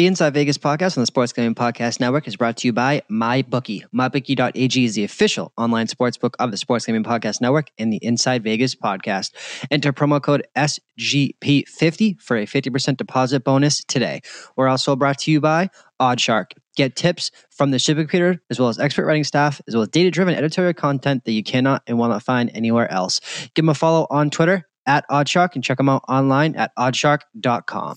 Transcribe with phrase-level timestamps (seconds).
[0.00, 3.02] The Inside Vegas podcast on the Sports Gambling Podcast Network is brought to you by
[3.10, 3.84] MyBookie.
[3.94, 8.42] MyBookie.ag is the official online sportsbook of the Sports Gambling Podcast Network and the Inside
[8.42, 9.32] Vegas podcast.
[9.70, 14.22] Enter promo code SGP50 for a 50% deposit bonus today.
[14.56, 15.68] We're also brought to you by
[16.00, 16.52] Oddshark.
[16.76, 19.88] Get tips from the shipping computer, as well as expert writing staff, as well as
[19.88, 23.20] data driven editorial content that you cannot and will not find anywhere else.
[23.54, 27.96] Give them a follow on Twitter at Oddshark and check them out online at oddshark.com.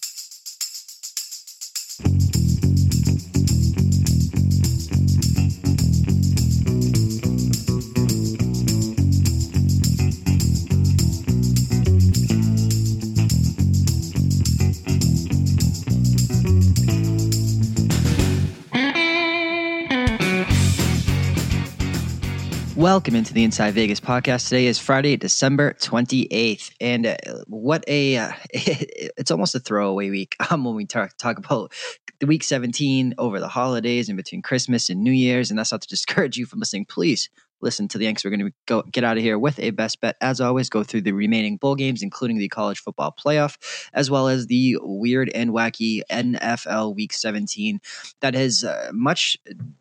[22.83, 24.49] Welcome into the Inside Vegas podcast.
[24.49, 26.69] Today is Friday, December 28th.
[26.81, 27.15] And uh,
[27.47, 31.71] what a, uh, it's almost a throwaway week um, when we talk, talk about
[32.19, 35.49] the week 17 over the holidays and between Christmas and New Year's.
[35.49, 36.83] And that's not to discourage you from listening.
[36.83, 37.29] Please
[37.63, 38.23] listen to the Yanks.
[38.23, 40.15] We're going to go get out of here with a best bet.
[40.21, 43.57] As always, go through the remaining bowl games, including the college football playoff,
[43.93, 47.79] as well as the weird and wacky NFL Week 17.
[48.21, 49.37] That is uh, much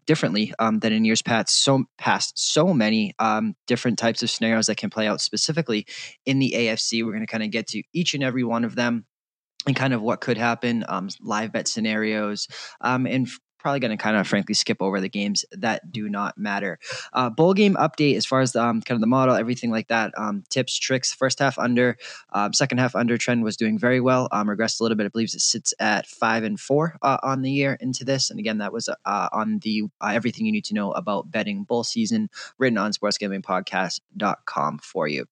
[0.07, 1.63] differently um, than in years past.
[1.63, 5.87] So past so many um, different types of scenarios that can play out specifically
[6.25, 7.05] in the AFC.
[7.05, 9.05] We're going to kind of get to each and every one of them
[9.67, 12.49] and kind of what could happen, um, live bet scenarios,
[12.81, 13.29] um, and
[13.63, 16.79] probably going to kind of frankly skip over the games that do not matter.
[17.13, 19.89] Uh, bowl game update as far as the, um, kind of the model, everything like
[19.89, 20.13] that.
[20.19, 21.13] Um, tips, tricks.
[21.15, 21.97] First half under,
[22.33, 23.17] um, second half under.
[23.17, 24.29] Trend was doing very well.
[24.33, 25.07] Um, regressed a little bit.
[25.07, 28.31] I believe it sits at five and four uh, on the year into this.
[28.31, 31.65] And again, that was uh, on the uh, everything you need to know about betting
[31.65, 35.27] bowl season written on sportsgamblingpodcast.com for you.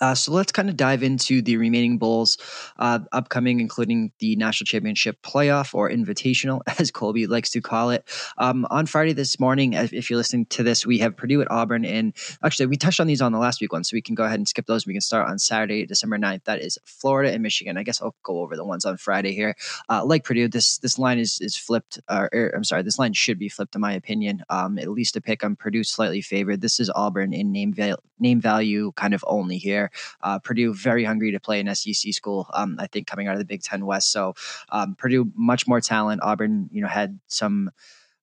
[0.00, 2.38] Uh, so let's kind of dive into the remaining bowls
[2.78, 8.04] uh, upcoming, including the national championship playoff or invitational, as Colby likes to call it.
[8.38, 11.84] Um, on Friday this morning, if you're listening to this, we have Purdue at Auburn.
[11.84, 14.24] And actually, we touched on these on the last week one, so we can go
[14.24, 14.86] ahead and skip those.
[14.86, 16.44] We can start on Saturday, December 9th.
[16.44, 17.76] That is Florida and Michigan.
[17.76, 19.54] I guess I'll go over the ones on Friday here.
[19.88, 21.98] Uh, like Purdue, this this line is is flipped.
[22.10, 24.42] Or, or, I'm sorry, this line should be flipped, in my opinion.
[24.50, 26.60] Um, at least a pick on Purdue slightly favored.
[26.60, 27.74] This is Auburn in name,
[28.18, 29.85] name value kind of only here.
[30.22, 32.48] Uh, Purdue very hungry to play an SEC school.
[32.54, 34.34] Um, I think coming out of the Big Ten West, so
[34.70, 36.22] um, Purdue much more talent.
[36.22, 37.70] Auburn, you know, had some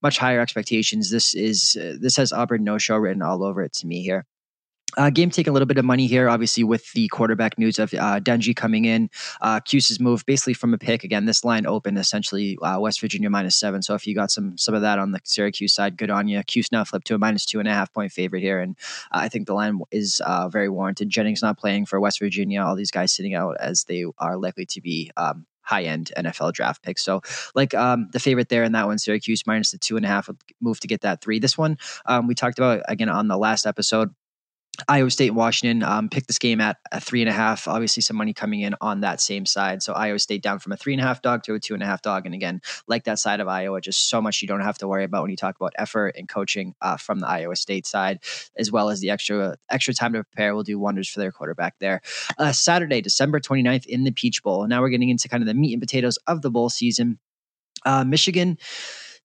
[0.02, 1.09] much higher expectations.
[1.09, 4.25] This is uh, this has Auburn no show written all over it to me here.
[4.97, 7.93] Uh, game taking a little bit of money here, obviously, with the quarterback news of
[7.93, 9.09] uh, Dungey coming in.
[9.41, 11.03] Uh, Cuse's move basically from a pick.
[11.03, 13.81] Again, this line opened essentially uh, West Virginia minus seven.
[13.81, 16.41] So if you got some some of that on the Syracuse side, good on you.
[16.43, 18.59] Cuse now flipped to a minus two and a half point favorite here.
[18.59, 18.77] And
[19.11, 21.09] uh, I think the line is uh, very warranted.
[21.09, 22.61] Jennings not playing for West Virginia.
[22.61, 26.53] All these guys sitting out as they are likely to be um, high end NFL
[26.53, 27.03] draft picks.
[27.03, 27.21] So,
[27.55, 30.29] like um, the favorite there in that one, Syracuse minus the two and a half
[30.61, 31.39] move to get that three.
[31.39, 34.13] This one um, we talked about again on the last episode.
[34.88, 37.67] Iowa State and Washington um, picked this game at a three and a half.
[37.67, 39.84] Obviously, some money coming in on that same side.
[39.84, 41.84] So Iowa State down from a three and a half dog to a two and
[41.84, 42.25] a half dog.
[42.25, 45.03] And again, like that side of Iowa, just so much you don't have to worry
[45.03, 48.19] about when you talk about effort and coaching uh, from the Iowa State side,
[48.57, 51.78] as well as the extra extra time to prepare will do wonders for their quarterback
[51.78, 52.01] there.
[52.40, 54.66] Uh, Saturday, December 29th in the Peach Bowl.
[54.66, 57.19] Now we're getting into kind of the meat and potatoes of the bowl season.
[57.85, 58.57] Uh, Michigan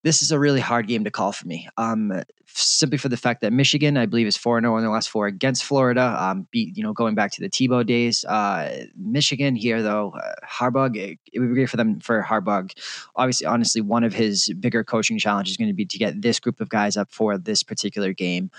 [0.03, 1.67] this is a really hard game to call for me.
[1.77, 4.89] Um, simply for the fact that Michigan, I believe, is four zero oh in the
[4.89, 6.15] last four against Florida.
[6.17, 8.23] Um, beat you know going back to the Tebow days.
[8.25, 10.95] Uh, Michigan here though, uh, Harbaugh.
[10.95, 12.71] It, it, would be great for them for Harbaugh.
[13.15, 16.39] Obviously, honestly, one of his bigger coaching challenges is going to be to get this
[16.39, 18.51] group of guys up for this particular game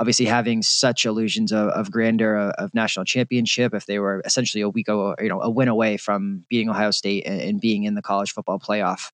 [0.00, 4.62] obviously having such illusions of, of grandeur of, of, national championship if they were essentially
[4.62, 7.94] a week you know a win away from beating ohio state and, and, being in
[7.94, 9.10] the college football playoff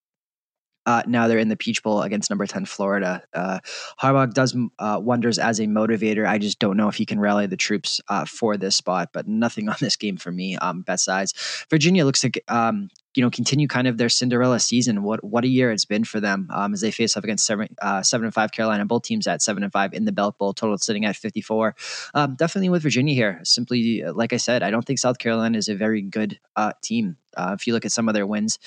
[0.87, 3.23] uh, now they're in the Peach Bowl against number 10 Florida.
[3.33, 3.59] Uh,
[4.01, 6.27] Harbaugh does uh, wonders as a motivator.
[6.27, 9.27] I just don't know if he can rally the troops uh, for this spot, but
[9.27, 10.57] nothing on this game for me.
[10.57, 11.35] Um, size.
[11.71, 15.03] Virginia looks like um, you know continue kind of their Cinderella season.
[15.03, 17.69] What what a year it's been for them um, as they face off against seven
[17.81, 18.85] uh, seven and five Carolina.
[18.85, 21.75] Both teams at seven and five in the Belk Bowl, total sitting at fifty four.
[22.15, 23.41] Um, definitely with Virginia here.
[23.45, 27.17] Simply like I said, I don't think South Carolina is a very good uh, team.
[27.37, 28.59] Uh, if you look at some of their wins,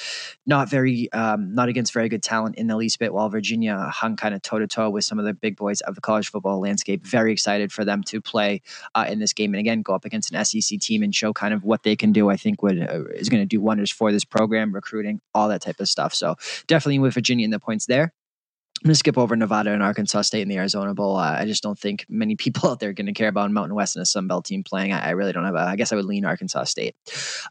[0.46, 3.14] not very, um, not against very good talent in the least bit.
[3.14, 5.96] While Virginia hung kind of toe to toe with some of the big boys of
[5.96, 7.06] the college football landscape.
[7.06, 8.62] Very excited for them to play
[8.96, 11.54] uh, in this game and again go up against an SEC team and show kind
[11.54, 12.30] of what they can do.
[12.30, 15.62] I think would uh, is going to do wonders for this program, recruiting, all that
[15.62, 16.14] type of stuff.
[16.14, 16.36] So
[16.68, 18.14] definitely with Virginia in the points there.
[18.84, 21.18] I'm going to skip over Nevada and Arkansas State in the Arizona Bowl.
[21.18, 23.76] Uh, I just don't think many people out there are going to care about Mountain
[23.76, 24.94] West and a Sun Belt team playing.
[24.94, 25.60] I, I, really don't have a.
[25.60, 26.96] I guess I would lean Arkansas State.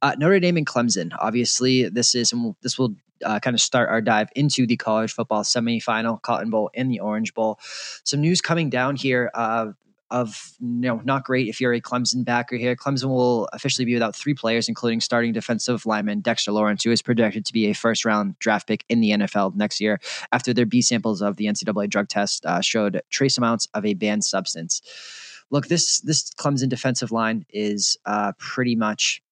[0.03, 1.11] Uh, Notre Dame and Clemson.
[1.19, 2.95] Obviously, this is and this will
[3.25, 7.01] uh, kind of start our dive into the college football semifinal, Cotton Bowl, and the
[7.01, 7.59] Orange Bowl.
[8.05, 9.31] Some news coming down here.
[9.35, 9.73] Uh,
[10.11, 12.77] of you know not great if you're a Clemson backer here.
[12.77, 17.03] Clemson will officially be without three players, including starting defensive lineman Dexter Lawrence, who is
[17.03, 20.01] projected to be a first round draft pick in the NFL next year
[20.33, 23.95] after their B samples of the NCAA drug test uh, showed trace amounts of a
[23.95, 24.81] banned substance.
[25.51, 29.23] Look, this this Clemson defensive line is uh, pretty much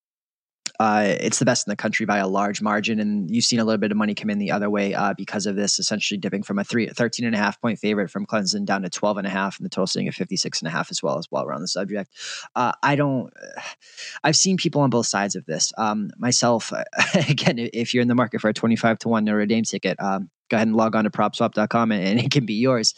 [0.84, 3.00] uh, it's the best in the country by a large margin.
[3.00, 5.46] And you've seen a little bit of money come in the other way uh, because
[5.46, 8.66] of this, essentially dipping from a three, 13 and a half point favorite from Clemson
[8.66, 10.90] down to 12 and a half, and the total sitting at 56 and a half
[10.90, 12.10] as well, as while we're on the subject.
[12.54, 13.32] Uh, I don't,
[14.24, 15.72] I've seen people on both sides of this.
[15.78, 16.70] Um, myself,
[17.14, 20.28] again, if you're in the market for a 25 to 1 Notre Dame ticket, um,
[20.50, 22.92] go ahead and log on to propswap.com and, and it can be yours.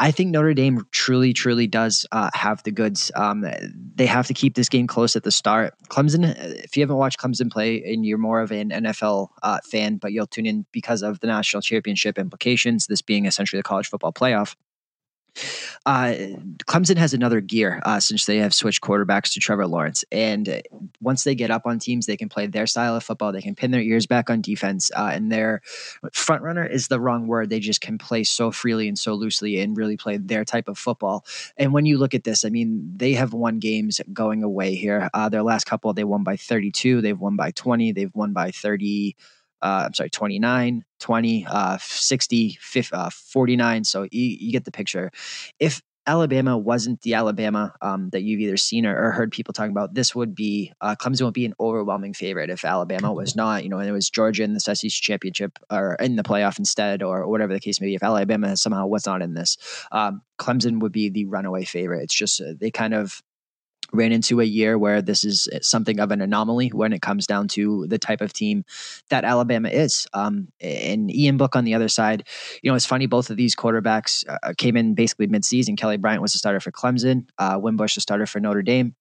[0.00, 3.12] I think Notre Dame truly, truly does uh, have the goods.
[3.14, 3.44] Um,
[3.94, 5.74] they have to keep this game close at the start.
[5.88, 6.24] Clemson,
[6.64, 10.12] if you haven't watched Clemson play and you're more of an NFL uh, fan, but
[10.12, 14.10] you'll tune in because of the national championship implications, this being essentially the college football
[14.10, 14.56] playoff.
[15.86, 16.14] Uh,
[16.66, 20.04] Clemson has another gear uh, since they have switched quarterbacks to Trevor Lawrence.
[20.12, 20.62] And
[21.00, 23.32] once they get up on teams, they can play their style of football.
[23.32, 24.90] They can pin their ears back on defense.
[24.94, 25.62] Uh, and their
[26.12, 27.50] front runner is the wrong word.
[27.50, 30.78] They just can play so freely and so loosely and really play their type of
[30.78, 31.24] football.
[31.56, 35.08] And when you look at this, I mean, they have won games going away here.
[35.14, 38.50] Uh, their last couple, they won by 32, they've won by 20, they've won by
[38.50, 39.16] 30
[39.62, 43.84] uh, I'm sorry, 29, 20, uh, 60, 50, uh, 49.
[43.84, 45.10] So you, you, get the picture.
[45.58, 49.70] If Alabama wasn't the Alabama um, that you've either seen or, or, heard people talking
[49.70, 53.62] about, this would be uh, Clemson would be an overwhelming favorite if Alabama was not,
[53.62, 57.02] you know, and it was Georgia in the SEC championship or in the playoff instead,
[57.02, 57.94] or, or whatever the case may be.
[57.94, 59.56] If Alabama somehow was not in this,
[59.92, 62.02] um, Clemson would be the runaway favorite.
[62.04, 63.22] It's just uh, they kind of
[63.92, 67.48] ran into a year where this is something of an anomaly when it comes down
[67.48, 68.64] to the type of team
[69.08, 70.06] that Alabama is.
[70.12, 72.26] Um, and Ian Book on the other side,
[72.62, 73.06] you know, it's funny.
[73.06, 75.76] Both of these quarterbacks uh, came in basically midseason.
[75.76, 77.26] Kelly Bryant was a starter for Clemson.
[77.38, 78.94] Uh, Wimbush a starter for Notre Dame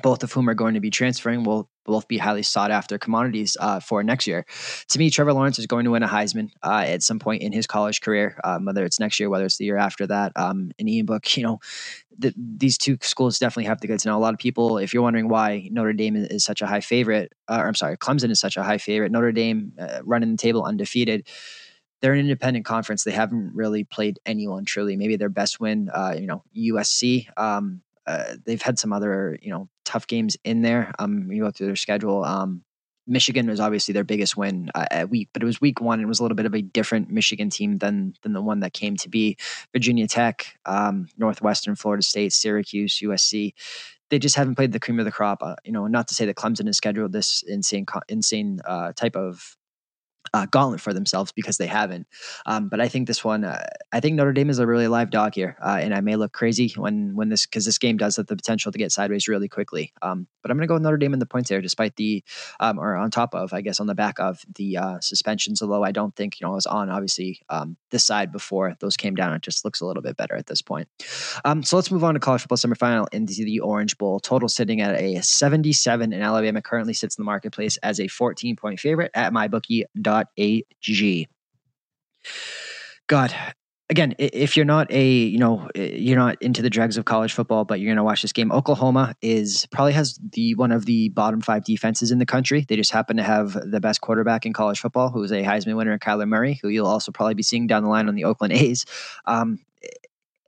[0.00, 3.56] both of whom are going to be transferring will both be highly sought after commodities
[3.60, 4.44] uh, for next year.
[4.88, 7.52] To me, Trevor Lawrence is going to win a Heisman uh, at some point in
[7.52, 10.32] his college career, um, whether it's next year, whether it's the year after that.
[10.36, 11.60] Um, and Ian Book, you know,
[12.18, 14.04] the, these two schools definitely have the goods.
[14.04, 16.66] Now, a lot of people, if you're wondering why Notre Dame is, is such a
[16.66, 20.00] high favorite, uh, or I'm sorry, Clemson is such a high favorite, Notre Dame uh,
[20.04, 21.26] running the table undefeated
[22.00, 23.04] they're an independent conference.
[23.04, 24.96] They haven't really played anyone truly.
[24.96, 27.28] Maybe their best win, uh, you know, USC.
[27.38, 30.92] Um, uh, they've had some other you know tough games in there.
[30.98, 32.24] Um, you go through their schedule.
[32.24, 32.64] Um,
[33.06, 35.98] Michigan was obviously their biggest win uh, at week, but it was week one.
[35.98, 38.60] And it was a little bit of a different Michigan team than than the one
[38.60, 39.36] that came to be.
[39.72, 43.54] Virginia Tech, um, Northwestern, Florida State, Syracuse, USC.
[44.10, 45.42] They just haven't played the cream of the crop.
[45.42, 49.16] Uh, you know, not to say that Clemson has scheduled this insane, insane uh, type
[49.16, 49.56] of
[50.34, 52.06] uh, gauntlet for themselves because they haven't.
[52.46, 55.10] Um, but I think this one, uh, I think Notre Dame is a really live
[55.10, 58.16] dog here, uh, and I may look crazy when when this because this game does
[58.16, 59.92] have the potential to get sideways really quickly.
[60.00, 62.24] Um, but I'm going to go with Notre Dame in the points here, despite the
[62.60, 65.60] um, or on top of, I guess, on the back of the uh, suspensions.
[65.60, 68.96] Although I don't think you know I was on obviously um, this side before those
[68.96, 69.34] came down.
[69.34, 70.88] It just looks a little bit better at this point.
[71.44, 74.18] Um, so let's move on to college football semifinal into the Orange Bowl.
[74.18, 78.56] Total sitting at a 77, and Alabama currently sits in the marketplace as a 14
[78.56, 81.28] point favorite at mybookie.com G.
[83.08, 83.34] God,
[83.90, 87.64] again, if you're not a, you know, you're not into the dregs of college football,
[87.64, 91.10] but you're going to watch this game, Oklahoma is probably has the one of the
[91.10, 92.64] bottom five defenses in the country.
[92.66, 95.76] They just happen to have the best quarterback in college football, who is a Heisman
[95.76, 98.54] winner, Kyler Murray, who you'll also probably be seeing down the line on the Oakland
[98.54, 98.86] A's.
[99.26, 99.58] Um,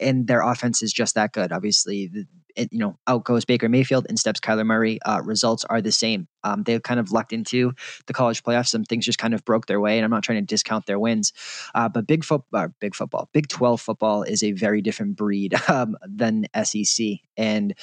[0.00, 1.52] and their offense is just that good.
[1.52, 5.00] Obviously, the, it, you know, out goes Baker Mayfield, in steps Kyler Murray.
[5.02, 6.28] Uh, results are the same.
[6.42, 7.72] Um, they've kind of lucked into
[8.06, 8.68] the college playoffs.
[8.68, 10.98] Some things just kind of broke their way, and I'm not trying to discount their
[10.98, 11.32] wins.
[11.74, 15.54] Uh, but big football, uh, big football, Big 12 football is a very different breed
[15.68, 17.74] um, than SEC and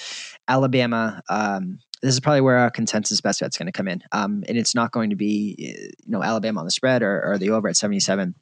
[0.48, 1.22] Alabama.
[1.30, 4.58] Um, this is probably where our consensus best bet's going to come in, um, and
[4.58, 7.68] it's not going to be you know Alabama on the spread or, or the over
[7.68, 8.34] at 77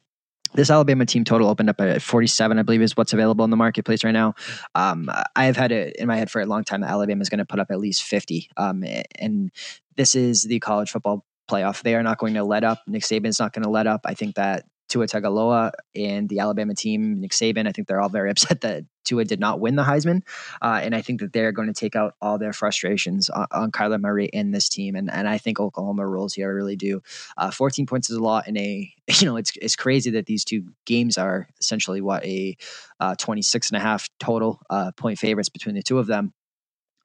[0.54, 3.56] this Alabama team total opened up at 47, I believe, is what's available in the
[3.56, 4.34] marketplace right now.
[4.74, 7.28] Um, I have had it in my head for a long time that Alabama is
[7.28, 8.50] going to put up at least 50.
[8.56, 8.84] Um,
[9.18, 9.50] and
[9.96, 11.82] this is the college football playoff.
[11.82, 12.80] They are not going to let up.
[12.86, 14.02] Nick Saban's not going to let up.
[14.04, 17.66] I think that Tua Tagaloa and the Alabama team, Nick Saban.
[17.66, 20.22] I think they're all very upset that Tua did not win the Heisman,
[20.60, 23.72] uh, and I think that they're going to take out all their frustrations on, on
[23.72, 24.94] Kyler Murray and this team.
[24.94, 26.48] And and I think Oklahoma rules here.
[26.48, 27.02] I really do.
[27.36, 30.44] Uh, 14 points is a lot in a you know it's it's crazy that these
[30.44, 32.56] two games are essentially what a
[32.98, 36.34] uh, 26 and a half total uh, point favorites between the two of them.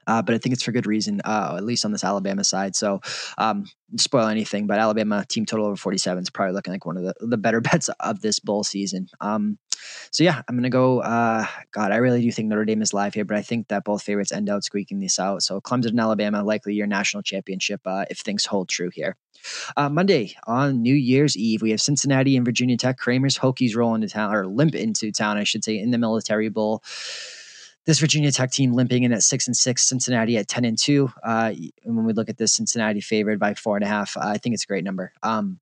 [0.07, 2.75] Uh, but I think it's for good reason, uh, at least on this Alabama side.
[2.75, 3.01] So,
[3.37, 3.65] um,
[3.97, 7.13] spoil anything, but Alabama team total over 47 is probably looking like one of the,
[7.21, 9.07] the better bets of this bowl season.
[9.21, 9.57] Um,
[10.11, 10.99] so, yeah, I'm going to go.
[10.99, 13.83] Uh, God, I really do think Notre Dame is live here, but I think that
[13.83, 15.43] both favorites end out squeaking this out.
[15.43, 19.17] So, Clemson and Alabama, likely your national championship uh, if things hold true here.
[19.77, 22.97] Uh, Monday on New Year's Eve, we have Cincinnati and Virginia Tech.
[22.97, 26.49] Kramer's Hokies roll into town, or limp into town, I should say, in the Military
[26.49, 26.83] Bowl
[27.85, 31.11] this Virginia Tech team limping in at six and six, Cincinnati at ten and two.
[31.23, 34.17] Uh, and when we look at this, Cincinnati favored by four and a half.
[34.17, 35.13] I think it's a great number.
[35.23, 35.59] Um,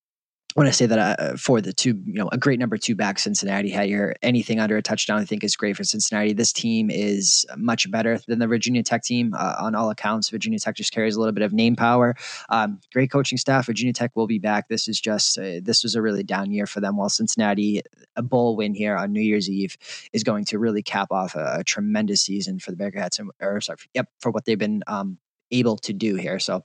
[0.55, 3.19] when I say that uh, for the two, you know, a great number two back
[3.19, 6.33] Cincinnati had your anything under a touchdown, I think is great for Cincinnati.
[6.33, 10.29] This team is much better than the Virginia Tech team uh, on all accounts.
[10.29, 12.15] Virginia Tech just carries a little bit of name power.
[12.49, 13.65] Um, great coaching staff.
[13.65, 14.67] Virginia Tech will be back.
[14.67, 16.97] This is just uh, this was a really down year for them.
[16.97, 17.81] While Cincinnati,
[18.15, 19.77] a bowl win here on New Year's Eve
[20.13, 23.19] is going to really cap off a, a tremendous season for the Bearcats.
[23.41, 25.17] Or sorry, yep, for what they've been um,
[25.51, 26.39] able to do here.
[26.39, 26.63] So,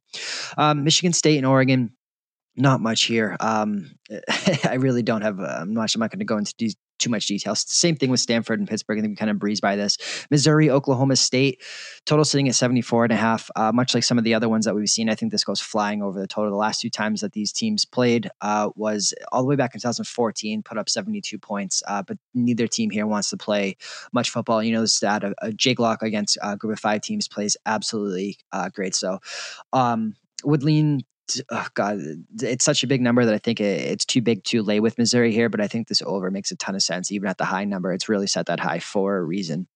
[0.56, 1.92] um, Michigan State and Oregon
[2.58, 3.36] not much here.
[3.40, 3.92] Um,
[4.64, 5.94] I really don't have uh, much.
[5.94, 7.64] I'm not going to go into de- too much details.
[7.68, 8.98] Same thing with Stanford and Pittsburgh.
[8.98, 9.96] I think we kind of breeze by this.
[10.30, 11.62] Missouri, Oklahoma State,
[12.06, 13.50] total sitting at 74 and a half.
[13.54, 15.60] Uh, much like some of the other ones that we've seen, I think this goes
[15.60, 16.50] flying over the total.
[16.50, 19.80] The last two times that these teams played uh, was all the way back in
[19.80, 21.82] 2014, put up 72 points.
[21.86, 23.76] Uh, but neither team here wants to play
[24.12, 24.62] much football.
[24.62, 28.38] You know the stat of Jake Lock against a group of five teams plays absolutely
[28.52, 28.94] uh, great.
[28.94, 29.20] So
[29.72, 31.02] um, would lean
[31.50, 31.98] oh God,
[32.40, 35.32] it's such a big number that I think it's too big to lay with Missouri
[35.32, 35.48] here.
[35.48, 37.92] But I think this over makes a ton of sense, even at the high number.
[37.92, 39.66] It's really set that high for a reason.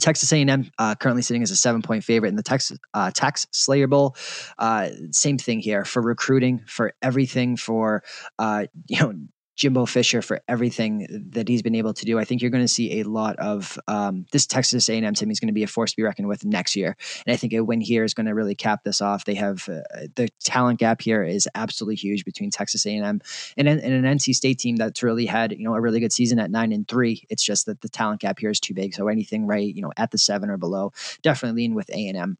[0.00, 3.46] Texas A&M uh, currently sitting as a seven point favorite in the Texas uh, Tax
[3.52, 4.16] Slayer Bowl.
[4.58, 8.02] Uh, same thing here for recruiting, for everything, for
[8.38, 9.14] uh, you know
[9.60, 12.18] Jimbo Fisher for everything that he's been able to do.
[12.18, 15.38] I think you're going to see a lot of um, this Texas A&M team is
[15.38, 17.60] going to be a force to be reckoned with next year, and I think a
[17.60, 19.26] win here is going to really cap this off.
[19.26, 23.20] They have uh, the talent gap here is absolutely huge between Texas A&M and,
[23.68, 26.50] and an NC State team that's really had you know a really good season at
[26.50, 27.26] nine and three.
[27.28, 28.94] It's just that the talent gap here is too big.
[28.94, 32.38] So anything right you know at the seven or below, definitely lean with A&M.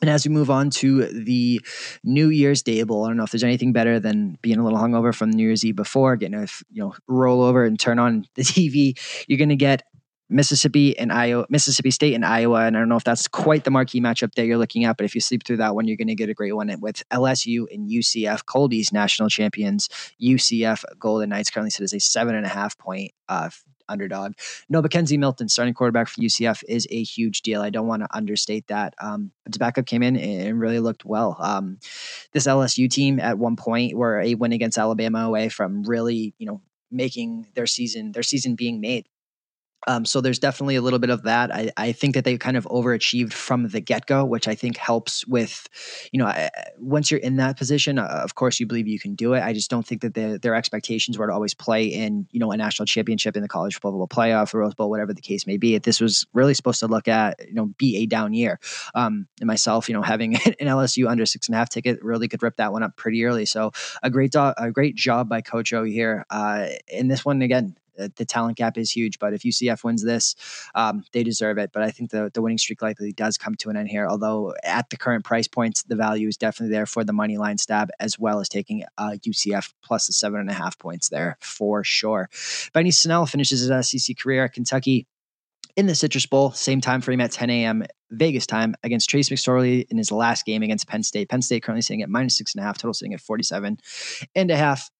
[0.00, 1.60] And as we move on to the
[2.04, 5.14] New Year's Bowl, I don't know if there's anything better than being a little hungover
[5.14, 8.42] from New Year's Eve before, getting a you know roll over and turn on the
[8.44, 8.98] TV.
[9.26, 9.82] You're going to get
[10.30, 13.70] Mississippi and Iowa, Mississippi State and Iowa, and I don't know if that's quite the
[13.70, 16.08] marquee matchup that you're looking at, but if you sleep through that one, you're going
[16.08, 19.88] to get a great one with LSU and UCF, Colby's national champions.
[20.22, 23.48] UCF Golden Knights currently sit as a seven and a half point uh,
[23.88, 24.34] underdog.
[24.68, 27.60] No, McKenzie Milton, starting quarterback for UCF, is a huge deal.
[27.60, 28.94] I don't want to understate that.
[29.00, 31.36] Um, but his backup came in and really looked well.
[31.38, 31.78] Um,
[32.32, 36.46] this LSU team at one point were a win against Alabama away from really, you
[36.46, 39.06] know, making their season their season being made
[39.86, 41.54] um, so there's definitely a little bit of that.
[41.54, 44.76] I, I think that they kind of overachieved from the get go, which I think
[44.76, 45.68] helps with,
[46.12, 49.14] you know, I, once you're in that position, uh, of course you believe you can
[49.14, 49.42] do it.
[49.42, 52.50] I just don't think that the, their expectations were to always play in, you know,
[52.50, 55.56] a national championship in the college football playoff, the Rose Bowl, whatever the case may
[55.56, 55.78] be.
[55.78, 58.58] This was really supposed to look at, you know, be a down year.
[58.94, 62.26] Um, and myself, you know, having an LSU under six and a half ticket really
[62.26, 63.46] could rip that one up pretty early.
[63.46, 63.70] So
[64.02, 66.26] a great, do- a great job by Coach O here.
[66.30, 67.76] Uh, in this one again,
[68.16, 69.18] the talent gap is huge.
[69.18, 70.34] But if UCF wins this,
[70.74, 71.70] um, they deserve it.
[71.72, 74.06] But I think the, the winning streak likely does come to an end here.
[74.06, 77.58] Although at the current price points, the value is definitely there for the money line
[77.58, 81.36] stab, as well as taking uh, UCF plus the seven and a half points there
[81.40, 82.28] for sure.
[82.72, 85.06] Benny Snell finishes his SEC career at Kentucky
[85.78, 87.84] in the Citrus Bowl, same time frame at 10 a.m.
[88.10, 91.28] Vegas time against Trace McSorley in his last game against Penn State.
[91.28, 93.78] Penn State currently sitting at minus six and a half, total sitting at 47
[94.34, 94.90] and a half.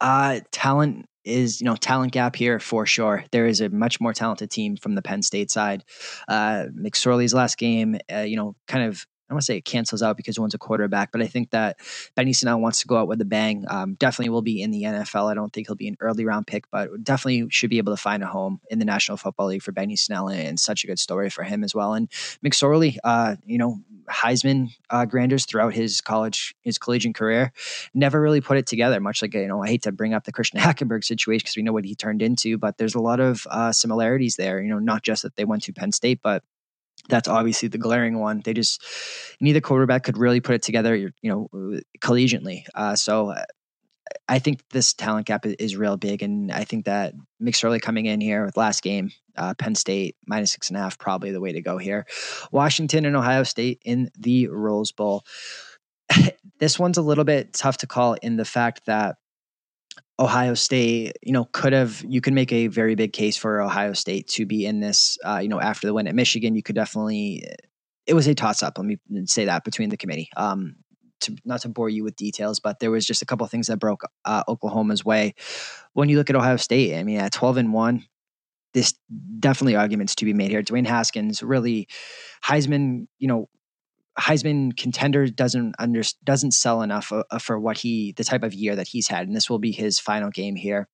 [0.00, 3.24] Uh, talent is you know talent gap here for sure.
[3.32, 5.84] There is a much more talented team from the Penn State side.
[6.28, 9.64] Uh, McSorley's last game, uh, you know, kind of I don't want to say it
[9.64, 11.80] cancels out because one's a quarterback, but I think that
[12.14, 13.64] Benny Snell wants to go out with a bang.
[13.68, 15.28] Um, definitely will be in the NFL.
[15.28, 18.00] I don't think he'll be an early round pick, but definitely should be able to
[18.00, 21.00] find a home in the National Football League for Benny Snell, and such a good
[21.00, 21.94] story for him as well.
[21.94, 22.08] And
[22.44, 27.52] McSorley, uh, you know, Heisman uh, granders throughout his college, his collegiate career,
[27.94, 29.00] never really put it together.
[29.00, 31.64] Much like you know, I hate to bring up the Christian Hackenberg situation because we
[31.64, 34.60] know what he turned into, but there's a lot of uh, similarities there.
[34.62, 36.44] You know, not just that they went to Penn State, but
[37.08, 38.40] that's obviously the glaring one.
[38.44, 38.84] They just
[39.40, 41.48] neither quarterback could really put it together, you know,
[42.00, 42.64] collegiately.
[42.74, 43.44] Uh, so uh,
[44.28, 48.20] I think this talent gap is, real big, and I think that McSorley coming in
[48.20, 51.52] here with last game, uh, Penn State minus six and a half, probably the way
[51.52, 52.06] to go here.
[52.50, 55.24] Washington and Ohio State in the Rose Bowl.
[56.58, 59.16] this one's a little bit tough to call in the fact that
[60.18, 63.92] Ohio State, you know, could have you can make a very big case for Ohio
[63.92, 65.18] State to be in this.
[65.24, 67.44] Uh, you know, after the win at Michigan, you could definitely.
[68.06, 68.78] It was a toss up.
[68.78, 70.30] Let me say that between the committee.
[70.36, 70.76] Um,
[71.20, 73.78] to not to bore you with details, but there was just a couple things that
[73.78, 75.34] broke uh, Oklahoma's way.
[75.92, 78.04] When you look at Ohio State, I mean, at twelve and one,
[78.74, 78.94] this
[79.40, 80.62] definitely arguments to be made here.
[80.62, 81.88] Dwayne Haskins really
[82.44, 83.48] Heisman, you know,
[84.18, 88.54] Heisman contender doesn't under, doesn't sell enough uh, uh, for what he the type of
[88.54, 90.88] year that he's had, and this will be his final game here.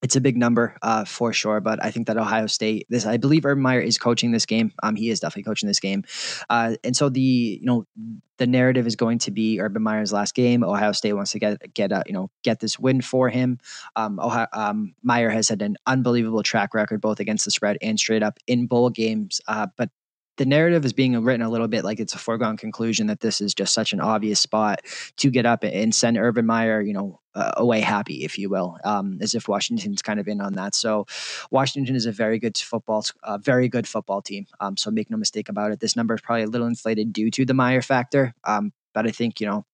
[0.00, 2.86] It's a big number uh, for sure, but I think that Ohio State.
[2.88, 4.72] This I believe Urban Meyer is coaching this game.
[4.82, 6.04] Um, he is definitely coaching this game,
[6.48, 7.84] uh, and so the you know
[8.38, 10.62] the narrative is going to be Urban Meyer's last game.
[10.62, 13.58] Ohio State wants to get get a, you know get this win for him.
[13.96, 17.98] Um, Ohio, um, Meyer has had an unbelievable track record both against the spread and
[17.98, 19.90] straight up in bowl games, uh, but
[20.38, 23.40] the narrative is being written a little bit like it's a foregone conclusion that this
[23.40, 24.80] is just such an obvious spot
[25.16, 28.78] to get up and send Urban Meyer, you know, uh, away happy, if you will,
[28.84, 30.74] um, as if Washington's kind of in on that.
[30.74, 31.06] So
[31.50, 34.46] Washington is a very good football, uh, very good football team.
[34.60, 35.80] Um, so make no mistake about it.
[35.80, 38.34] This number is probably a little inflated due to the Meyer factor.
[38.44, 39.64] Um, but I think you know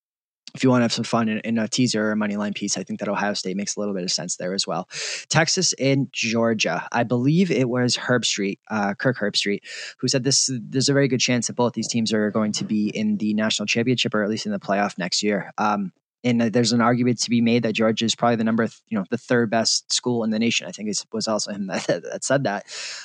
[0.55, 2.53] if you want to have some fun in, in, a teaser or a money line
[2.53, 4.89] piece, I think that Ohio State makes a little bit of sense there as well.
[5.29, 6.87] Texas and Georgia.
[6.93, 9.61] I believe it was Herbstreit, uh, Kirk Herbstreit,
[9.99, 10.49] who said this.
[10.53, 13.35] There's a very good chance that both these teams are going to be in the
[13.35, 15.53] national championship or at least in the playoff next year.
[15.59, 15.93] Um,
[16.23, 19.05] and there's an argument to be made that Georgia is probably the number, you know,
[19.11, 20.67] the third best school in the nation.
[20.67, 22.65] I think it was also him that, that said that.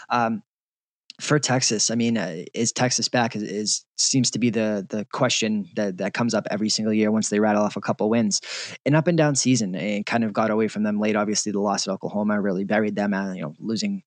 [0.09, 0.43] Um,
[1.19, 3.35] for Texas, I mean, uh, is Texas back?
[3.35, 7.11] Is, is, seems to be the the question that that comes up every single year
[7.11, 8.41] once they rattle off a couple wins,
[8.85, 11.15] an up and down season, and kind of got away from them late.
[11.15, 13.13] Obviously, the loss at Oklahoma really buried them.
[13.13, 14.03] Uh, you know, losing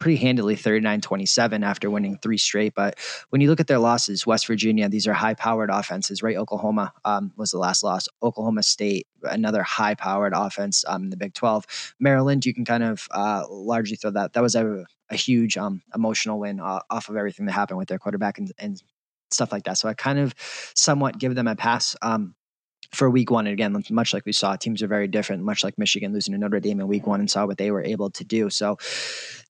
[0.00, 2.74] pretty handily 39-27 after winning three straight.
[2.74, 6.36] But when you look at their losses, West Virginia, these are high-powered offenses, right?
[6.36, 8.08] Oklahoma um, was the last loss.
[8.22, 11.94] Oklahoma State, another high-powered offense um, in the Big 12.
[12.00, 14.32] Maryland, you can kind of uh, largely throw that.
[14.32, 17.88] That was a a huge um, emotional win uh, off of everything that happened with
[17.88, 18.82] their quarterback and, and,
[19.32, 19.78] stuff like that.
[19.78, 20.34] So I kind of
[20.74, 21.94] somewhat give them a pass.
[22.02, 22.34] Um,
[22.92, 23.46] for week one.
[23.46, 26.38] And again, much like we saw, teams are very different, much like Michigan losing to
[26.38, 28.50] Notre Dame in week one and saw what they were able to do.
[28.50, 28.78] So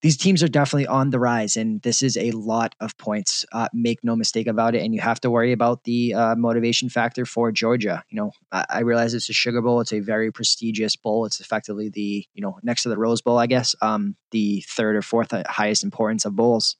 [0.02, 3.44] these teams are definitely on the rise, and this is a lot of points.
[3.52, 4.82] Uh, make no mistake about it.
[4.82, 8.04] And you have to worry about the uh, motivation factor for Georgia.
[8.10, 11.24] You know, I, I, realize it's a Sugar Bowl, it's a very prestigious bowl.
[11.24, 14.96] It's effectively the, you know, next to the Rose Bowl, I guess, um, the third
[14.96, 16.76] or fourth highest importance of bowls.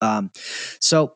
[0.00, 0.30] Um,
[0.80, 1.14] so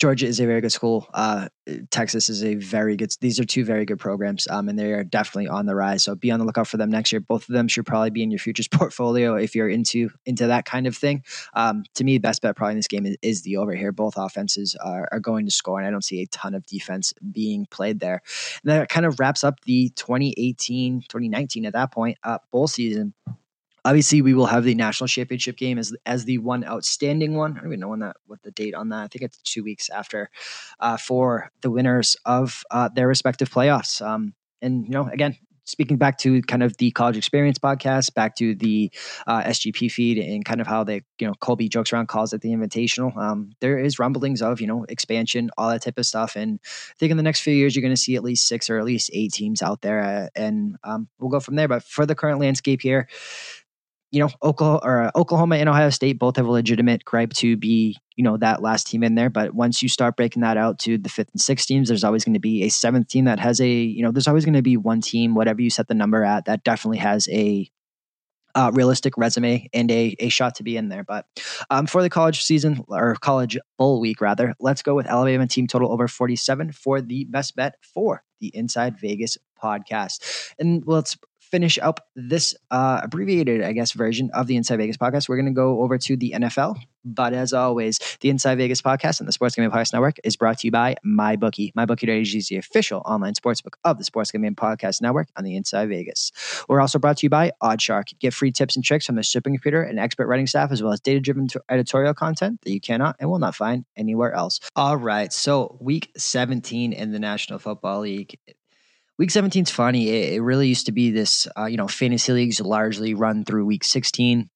[0.00, 1.08] Georgia is a very good school.
[1.14, 1.48] Uh,
[1.90, 3.12] Texas is a very good.
[3.20, 6.02] These are two very good programs, um, and they are definitely on the rise.
[6.02, 7.20] So be on the lookout for them next year.
[7.20, 10.64] Both of them should probably be in your futures portfolio if you're into into that
[10.64, 11.22] kind of thing.
[11.54, 13.92] Um, to me, the best bet probably in this game is, is the over here.
[13.92, 17.14] Both offenses are, are, going to score, and I don't see a ton of defense
[17.30, 18.20] being played there.
[18.64, 23.14] And that kind of wraps up the 2018, 2019 at that point uh, bowl season.
[23.84, 27.52] Obviously, we will have the national championship game as as the one outstanding one.
[27.52, 29.04] I don't even know when that what the date on that.
[29.04, 30.30] I think it's two weeks after
[30.80, 34.00] uh, for the winners of uh, their respective playoffs.
[34.04, 38.36] Um, and you know, again, speaking back to kind of the college experience podcast, back
[38.36, 38.90] to the
[39.26, 42.40] uh, SGP feed, and kind of how they, you know, Colby jokes around, calls it
[42.40, 43.16] the invitational.
[43.16, 46.36] Um, there is rumblings of, you know, expansion, all that type of stuff.
[46.36, 48.70] And I think in the next few years, you're going to see at least six
[48.70, 50.00] or at least eight teams out there.
[50.00, 51.68] Uh, and um, we'll go from there.
[51.68, 53.08] But for the current landscape here,
[54.14, 57.56] you know, Oklahoma or uh, Oklahoma and Ohio State both have a legitimate gripe to
[57.56, 59.28] be, you know, that last team in there.
[59.28, 62.24] But once you start breaking that out to the fifth and sixth teams, there's always
[62.24, 64.62] going to be a seventh team that has a, you know, there's always going to
[64.62, 67.68] be one team, whatever you set the number at, that definitely has a
[68.54, 71.02] uh, realistic resume and a, a shot to be in there.
[71.02, 71.26] But
[71.70, 75.66] um, for the college season or college bowl week, rather, let's go with Alabama team
[75.66, 80.52] total over 47 for the best bet for the Inside Vegas podcast.
[80.60, 81.16] And let's
[81.54, 85.46] finish up this uh, abbreviated, I guess, version of the Inside Vegas podcast, we're going
[85.46, 86.74] to go over to the NFL.
[87.04, 90.58] But as always, the Inside Vegas podcast and the Sports Gambling Podcast Network is brought
[90.58, 91.72] to you by MyBookie.
[91.74, 95.90] MyBookie.ag is the official online sportsbook of the Sports Gambling Podcast Network on the Inside
[95.90, 96.32] Vegas.
[96.68, 98.18] We're also brought to you by OddsShark.
[98.18, 100.92] Get free tips and tricks from the shipping computer and expert writing staff, as well
[100.92, 104.58] as data driven editorial content that you cannot and will not find anywhere else.
[104.74, 105.32] All right.
[105.32, 108.40] So, week 17 in the National Football League
[109.16, 110.08] Week 17 is funny.
[110.08, 113.64] It, it, really used to be this, uh, you know, fantasy leagues largely run through
[113.64, 114.50] week 16.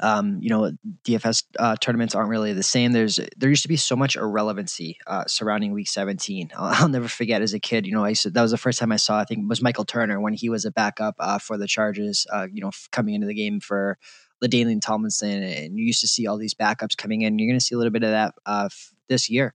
[0.00, 0.70] um, you know,
[1.04, 2.92] DFS uh, tournaments aren't really the same.
[2.92, 6.50] There's there used to be so much irrelevancy uh, surrounding Week 17.
[6.56, 7.86] I'll, I'll, never forget as a kid.
[7.86, 9.18] You know, I that was the first time I saw.
[9.18, 12.26] I think was Michael Turner when he was a backup uh, for the Chargers.
[12.32, 13.98] Uh, you know, coming into the game for
[14.40, 17.38] the LaDainian Tomlinson, and you used to see all these backups coming in.
[17.38, 18.68] You're going to see a little bit of that uh,
[19.08, 19.54] this year.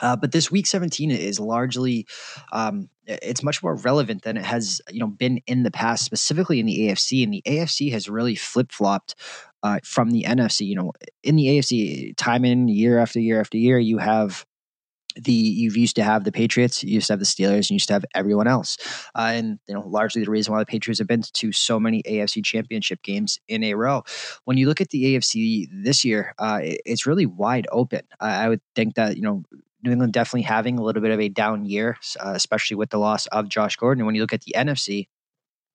[0.00, 2.06] Uh, but this week 17 is largely
[2.52, 6.60] um, it's much more relevant than it has you know been in the past specifically
[6.60, 9.14] in the afc and the afc has really flip-flopped
[9.62, 10.66] uh, from the NFC.
[10.66, 10.92] You know,
[11.24, 14.46] in the AFC, time in year after year after year, you have
[15.16, 17.74] the you've used to have the Patriots, you used to have the Steelers, and you
[17.76, 18.76] used to have everyone else.
[19.14, 22.02] Uh, and you know, largely the reason why the Patriots have been to so many
[22.02, 24.04] AFC Championship games in a row.
[24.44, 28.02] When you look at the AFC this year, uh, it's really wide open.
[28.20, 29.42] I would think that you know
[29.86, 32.98] New England definitely having a little bit of a down year, uh, especially with the
[32.98, 34.04] loss of Josh Gordon.
[34.04, 35.08] When you look at the NFC,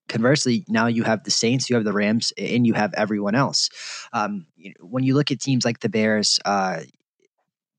[0.09, 3.69] conversely, now you have the Saints, you have the Rams, and you have everyone else.
[4.13, 6.81] Um, you know, when you look at teams like the Bears, uh,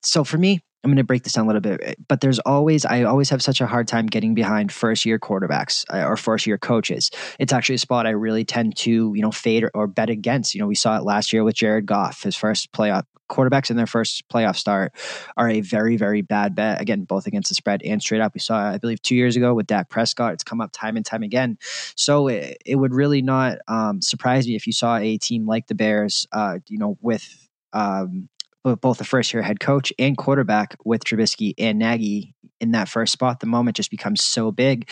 [0.03, 2.41] so for me, I'm going to break this down a little bit, eh, but there's
[2.41, 6.17] always, I always have such a hard time getting behind first year quarterbacks uh, or
[6.17, 7.11] first year coaches.
[7.39, 10.55] It's actually a spot I really tend to, you know, fade or, or, bet against.
[10.55, 13.77] You know, we saw it last year with Jared Goff, his first playoff quarterbacks in
[13.77, 14.93] their first playoff start
[15.37, 16.81] are a very, very bad bet.
[16.81, 18.35] Again, both against the spread and straight up.
[18.35, 20.35] We saw, I believe, two years ago with Dak Prescott.
[20.35, 21.59] It's come up time and time again.
[21.97, 25.67] So it, it would really not um, surprise me if you saw a team like
[25.67, 28.29] the Bears, uh, you know, with um,
[28.63, 33.13] both the first year head coach and quarterback with Trubisky and Nagy in that first
[33.13, 33.41] spot.
[33.41, 34.91] The moment just becomes so big.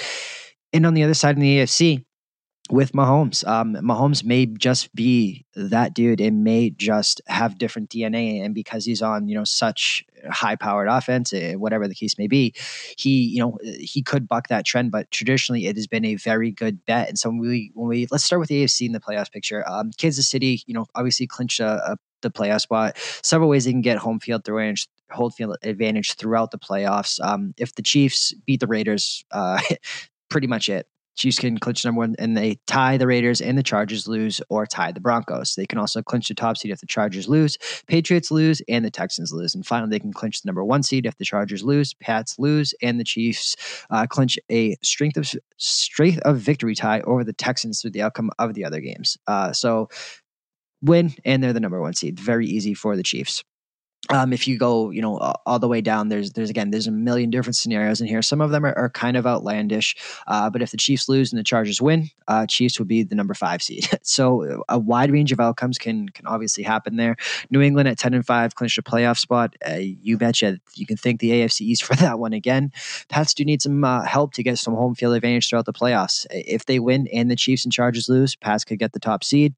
[0.73, 2.05] And on the other side in the AFC,
[2.71, 3.47] with Mahomes.
[3.47, 6.21] Um, Mahomes may just be that dude.
[6.21, 11.33] It may just have different DNA, and because he's on, you know, such high-powered offense,
[11.33, 12.55] eh, whatever the case may be,
[12.97, 14.91] he, you know, he could buck that trend.
[14.91, 17.09] But traditionally, it has been a very good bet.
[17.09, 19.69] And so when we, when we let's start with the AFC in the playoffs picture.
[19.69, 22.99] Um, Kansas City, you know, obviously clinched a, a the playoff spot.
[23.23, 27.19] Several ways they can get home field advantage, hold field advantage throughout the playoffs.
[27.25, 29.61] Um, if the Chiefs beat the Raiders, uh,
[30.29, 30.87] pretty much it.
[31.21, 34.65] Chiefs can clinch number one and they tie the Raiders and the Chargers lose or
[34.65, 35.55] tie the Broncos.
[35.55, 38.91] They can also clinch the top seed if the Chargers lose, Patriots lose, and the
[38.91, 39.55] Texans lose.
[39.55, 42.73] And finally, they can clinch the number one seed if the Chargers lose, Pats lose,
[42.81, 43.55] and the Chiefs
[43.91, 48.31] uh, clinch a strength of strength of victory tie over the Texans through the outcome
[48.39, 49.19] of the other games.
[49.27, 49.91] Uh, so
[50.81, 52.19] win, and they're the number one seed.
[52.19, 53.45] Very easy for the Chiefs
[54.09, 56.91] um, if you go, you know, all the way down, there's there's again there's a
[56.91, 58.23] million different scenarios in here.
[58.23, 59.95] Some of them are, are kind of outlandish,
[60.27, 63.15] uh, but if the Chiefs lose and the Chargers win, uh, Chiefs would be the
[63.15, 63.89] number five seed.
[64.03, 67.17] so a wide range of outcomes can can obviously happen there.
[67.51, 69.55] New England at ten and five clinched a playoff spot.
[69.69, 72.73] Uh, you betcha you can thank the AFC East for that one again.
[73.11, 76.27] Pats do need some uh, help to get some home field advantage throughout the playoffs.
[76.31, 79.55] If they win and the Chiefs and Chargers lose, Pats could get the top seed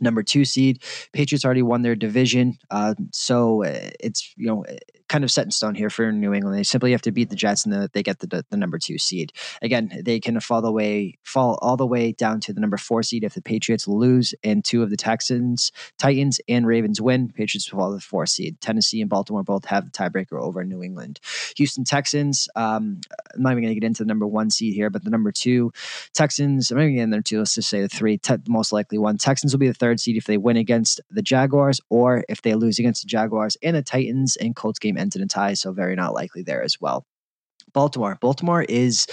[0.00, 0.82] number two seed.
[1.12, 4.64] Patriots already won their division, uh, so uh, it's you know
[5.08, 6.58] kind of set in stone here for New England.
[6.58, 8.98] They simply have to beat the Jets, and the, they get the, the number two
[8.98, 9.32] seed.
[9.62, 13.02] Again, they can fall the way fall all the way down to the number four
[13.02, 17.28] seed if the Patriots lose and two of the Texans, Titans, and Ravens win.
[17.28, 18.60] Patriots fall to the four seed.
[18.60, 21.20] Tennessee and Baltimore both have the tiebreaker over New England.
[21.56, 22.48] Houston Texans.
[22.56, 23.00] Um,
[23.34, 25.32] I'm not even going to get into the number one seed here, but the number
[25.32, 25.72] two
[26.14, 26.70] Texans.
[26.70, 27.38] I'm not even getting there two.
[27.38, 29.18] Let's just say the three te- most likely one.
[29.18, 32.54] Texans will be the third seed if they win against the Jaguars, or if they
[32.54, 35.94] lose against the Jaguars and the Titans and Colts game ended in tie, so very
[35.94, 37.06] not likely there as well.
[37.72, 38.18] Baltimore.
[38.20, 39.06] Baltimore is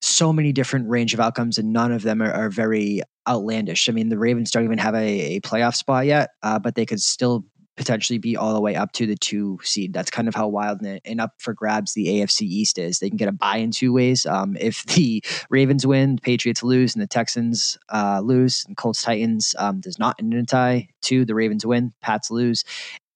[0.00, 3.88] so many different range of outcomes, and none of them are, are very outlandish.
[3.88, 6.86] I mean, the Ravens don't even have a, a playoff spot yet, uh, but they
[6.86, 7.44] could still
[7.80, 9.94] potentially be all the way up to the two seed.
[9.94, 12.98] That's kind of how wild and, up for grabs the AFC East is.
[12.98, 14.26] They can get a buy in two ways.
[14.26, 19.02] Um, if the Ravens win, the Patriots lose, and the Texans uh, lose, and Colts
[19.02, 20.88] Titans um, does not end in a tie.
[21.00, 22.64] Two, the Ravens win, Pats lose,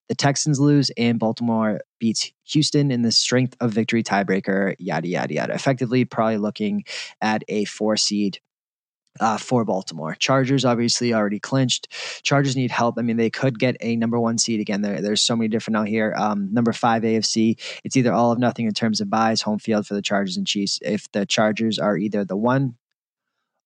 [0.08, 5.34] the Texans lose and Baltimore beats Houston in the strength of victory tiebreaker, yada, yada,
[5.34, 5.54] yada.
[5.54, 6.84] Effectively, probably looking
[7.20, 8.38] at a four seed
[9.20, 10.14] uh, for Baltimore.
[10.18, 11.88] Chargers obviously already clinched.
[12.22, 12.96] Chargers need help.
[12.98, 14.82] I mean, they could get a number one seed again.
[14.82, 16.14] There, there's so many different out here.
[16.16, 17.58] Um, number five AFC.
[17.84, 20.46] It's either all of nothing in terms of buys, home field for the Chargers and
[20.46, 20.78] Chiefs.
[20.82, 22.76] If the Chargers are either the one,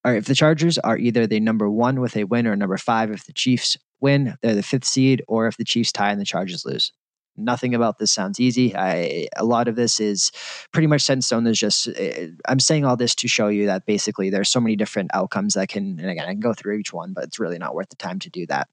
[0.05, 3.11] or if the Chargers are either the number one with a win or number five
[3.11, 6.25] if the Chiefs win, they're the fifth seed, or if the Chiefs tie and the
[6.25, 6.93] Chargers lose.
[7.37, 8.75] Nothing about this sounds easy.
[8.75, 10.33] I, a lot of this is
[10.73, 11.45] pretty much set in stone.
[11.45, 14.75] There's just, eh, I'm saying all this to show you that basically there's so many
[14.75, 17.59] different outcomes that can, and again, I can go through each one, but it's really
[17.59, 18.69] not worth the time to do that.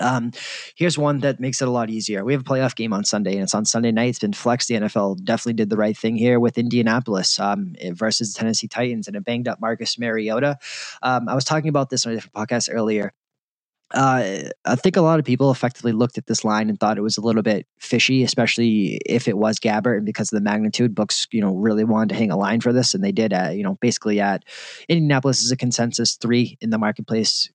[0.00, 0.32] Um,
[0.74, 2.24] here's one that makes it a lot easier.
[2.24, 4.08] We have a playoff game on Sunday, and it's on Sunday night.
[4.08, 4.68] It's been flexed.
[4.68, 9.06] The NFL definitely did the right thing here with Indianapolis um, versus the Tennessee Titans
[9.06, 10.56] and a banged up Marcus Mariota.
[11.02, 13.12] Um, I was talking about this on a different podcast earlier
[13.92, 17.02] Uh, I think a lot of people effectively looked at this line and thought it
[17.02, 20.94] was a little bit fishy, especially if it was Gabbert, and because of the magnitude,
[20.94, 23.32] books you know really wanted to hang a line for this, and they did.
[23.32, 24.44] At, you know, basically at
[24.88, 27.50] Indianapolis is a consensus three in the marketplace.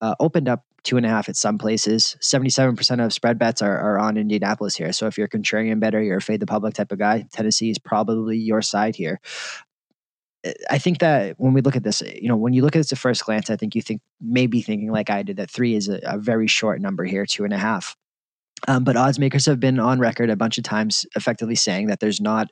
[0.00, 2.16] Uh, opened up two and a half at some places.
[2.20, 4.92] Seventy-seven percent of spread bets are, are on Indianapolis here.
[4.92, 7.26] So if you're contrarian better, you're a fade the public type of guy.
[7.32, 9.20] Tennessee is probably your side here.
[10.70, 12.92] I think that when we look at this, you know, when you look at this
[12.92, 15.88] at first glance, I think you think maybe thinking like I did that three is
[15.88, 17.96] a, a very short number here, two and a half.
[18.66, 22.00] Um, but odds makers have been on record a bunch of times, effectively saying that
[22.00, 22.50] there's not,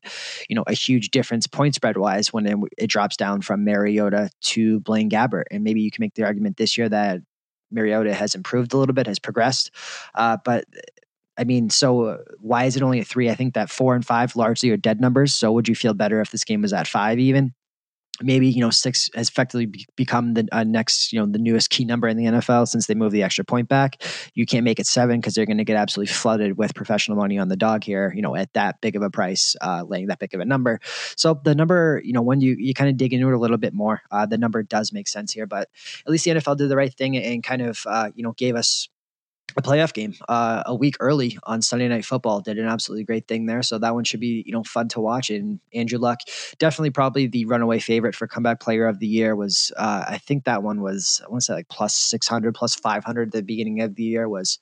[0.48, 4.30] you know, a huge difference point spread wise when it, it drops down from Mariota
[4.42, 5.44] to Blaine Gabbert.
[5.50, 7.20] And maybe you can make the argument this year that
[7.72, 9.72] Mariota has improved a little bit, has progressed.
[10.14, 10.64] Uh, but
[11.36, 13.28] I mean, so why is it only a three?
[13.28, 15.34] I think that four and five largely are dead numbers.
[15.34, 17.52] So would you feel better if this game was at five even?
[18.22, 21.84] Maybe you know six has effectively become the uh, next you know the newest key
[21.84, 24.02] number in the NFL since they moved the extra point back.
[24.34, 27.38] You can't make it seven because they're going to get absolutely flooded with professional money
[27.38, 28.12] on the dog here.
[28.14, 30.80] You know at that big of a price, uh, laying that big of a number.
[31.16, 33.58] So the number, you know, when you you kind of dig into it a little
[33.58, 35.46] bit more, uh, the number does make sense here.
[35.46, 35.68] But
[36.06, 38.56] at least the NFL did the right thing and kind of uh, you know gave
[38.56, 38.88] us
[39.56, 42.40] a playoff game uh, a week early on Sunday Night Football.
[42.40, 45.00] Did an absolutely great thing there, so that one should be you know fun to
[45.00, 45.30] watch.
[45.30, 46.20] And Andrew Luck,
[46.58, 49.72] definitely probably the runaway favorite for comeback player of the year was.
[49.76, 52.74] Uh, I think that one was I want to say like plus six hundred, plus
[52.74, 53.32] five hundred.
[53.32, 54.58] The beginning of the year was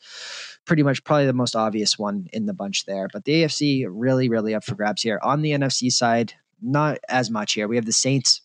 [0.65, 3.09] pretty much probably the most obvious one in the bunch there.
[3.13, 5.19] But the AFC really really up for grabs here.
[5.23, 7.69] On the NFC side, not as much here.
[7.69, 8.43] We have the Saints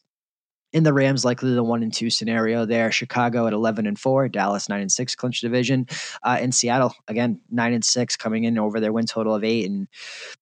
[0.72, 2.92] in the Rams, likely the one and two scenario there.
[2.92, 5.88] Chicago at eleven and four, Dallas nine and six, clinch division,
[6.24, 9.70] uh, and Seattle again nine and six, coming in over their win total of eight.
[9.70, 9.88] And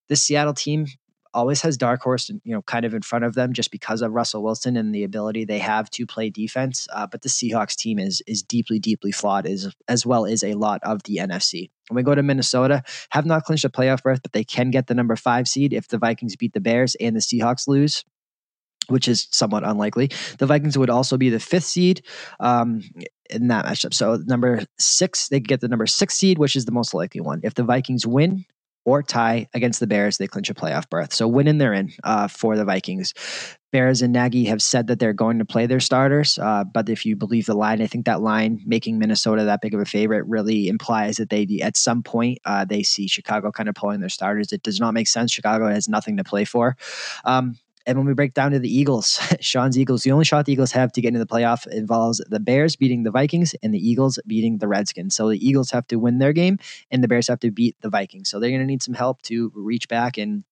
[0.10, 0.88] this Seattle team
[1.34, 4.12] always has dark horse, you know, kind of in front of them just because of
[4.12, 6.88] Russell Wilson and the ability they have to play defense.
[6.92, 10.56] Uh, but the Seahawks team is is deeply, deeply flawed, as as well as a
[10.56, 11.70] lot of the NFC.
[11.90, 14.88] When we go to Minnesota, have not clinched a playoff berth, but they can get
[14.88, 18.04] the number five seed if the Vikings beat the Bears and the Seahawks lose
[18.90, 20.12] which is somewhat unlikely.
[20.38, 22.02] The Vikings would also be the fifth seed
[22.40, 22.82] um,
[23.30, 23.94] in that matchup.
[23.94, 27.42] So number six, they get the number six seed, which is the most likely one.
[27.44, 28.46] If the Vikings win
[28.86, 31.14] or tie against the Bears, they clinch a playoff berth.
[31.14, 33.14] So winning, they're in uh, for the Vikings.
[33.74, 37.06] Bears and Nagy have said that they're going to play their starters, uh, but if
[37.06, 40.26] you believe the line, I think that line making Minnesota that big of a favorite
[40.26, 44.08] really implies that they, at some point, uh, they see Chicago kind of pulling their
[44.08, 44.54] starters.
[44.54, 45.34] It does not make sense.
[45.34, 46.78] Chicago has nothing to play for.
[47.26, 50.52] Um, and when we break down to the Eagles, Sean's Eagles, the only shot the
[50.52, 53.80] Eagles have to get into the playoff involves the Bears beating the Vikings and the
[53.80, 55.16] Eagles beating the Redskins.
[55.16, 56.60] So the Eagles have to win their game
[56.92, 58.30] and the Bears have to beat the Vikings.
[58.30, 60.44] So they're going to need some help to reach back and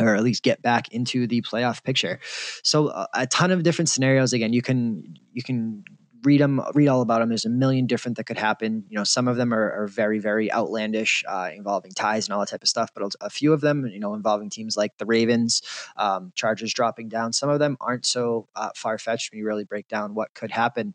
[0.00, 2.20] or at least get back into the playoff picture.
[2.62, 4.32] So uh, a ton of different scenarios.
[4.32, 5.82] Again, you can you can
[6.24, 7.28] read them, read all about them.
[7.28, 8.84] There's a million different that could happen.
[8.88, 12.40] You know, some of them are, are very, very outlandish, uh, involving ties and all
[12.40, 12.90] that type of stuff.
[12.94, 15.62] But a few of them, you know, involving teams like the Ravens,
[15.96, 17.32] um, Chargers dropping down.
[17.32, 20.50] Some of them aren't so uh, far fetched when you really break down what could
[20.50, 20.94] happen.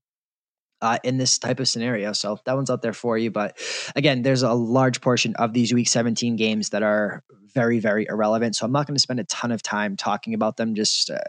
[0.82, 2.12] Uh, in this type of scenario.
[2.12, 3.32] So that one's out there for you.
[3.32, 3.58] But
[3.96, 8.58] again, there's a large portion of these week 17 games that are very, very irrelevant.
[8.58, 10.76] So I'm not going to spend a ton of time talking about them.
[10.76, 11.20] Just uh,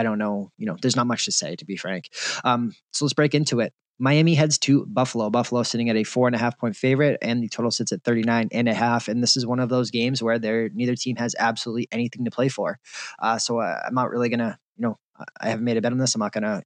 [0.00, 0.50] I don't know.
[0.56, 2.08] You know, there's not much to say, to be frank.
[2.42, 3.74] Um, so let's break into it.
[3.98, 5.28] Miami heads to Buffalo.
[5.28, 8.02] Buffalo sitting at a four and a half point favorite, and the total sits at
[8.02, 9.08] 39 and a half.
[9.08, 12.30] And this is one of those games where there neither team has absolutely anything to
[12.30, 12.78] play for.
[13.18, 14.98] Uh, so uh, I'm not really gonna, you know,
[15.38, 16.14] I haven't made a bet on this.
[16.14, 16.62] I'm not gonna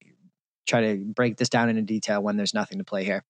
[0.68, 3.24] try to break this down into detail when there's nothing to play here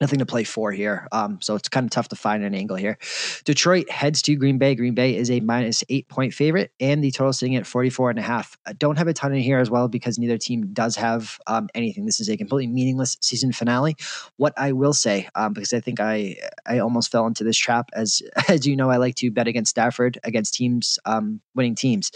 [0.00, 1.08] nothing to play for here.
[1.12, 2.98] Um, so it's kind of tough to find an angle here.
[3.44, 4.74] Detroit heads to Green Bay.
[4.74, 8.18] Green Bay is a minus eight point favorite, and the total sitting at 44 and
[8.18, 8.56] a half.
[8.66, 11.68] I don't have a ton in here as well because neither team does have um,
[11.74, 12.06] anything.
[12.06, 13.96] This is a completely meaningless season finale.
[14.36, 17.90] What I will say, um, because I think I I almost fell into this trap,
[17.94, 22.10] as as you know, I like to bet against Stafford against teams um, winning teams.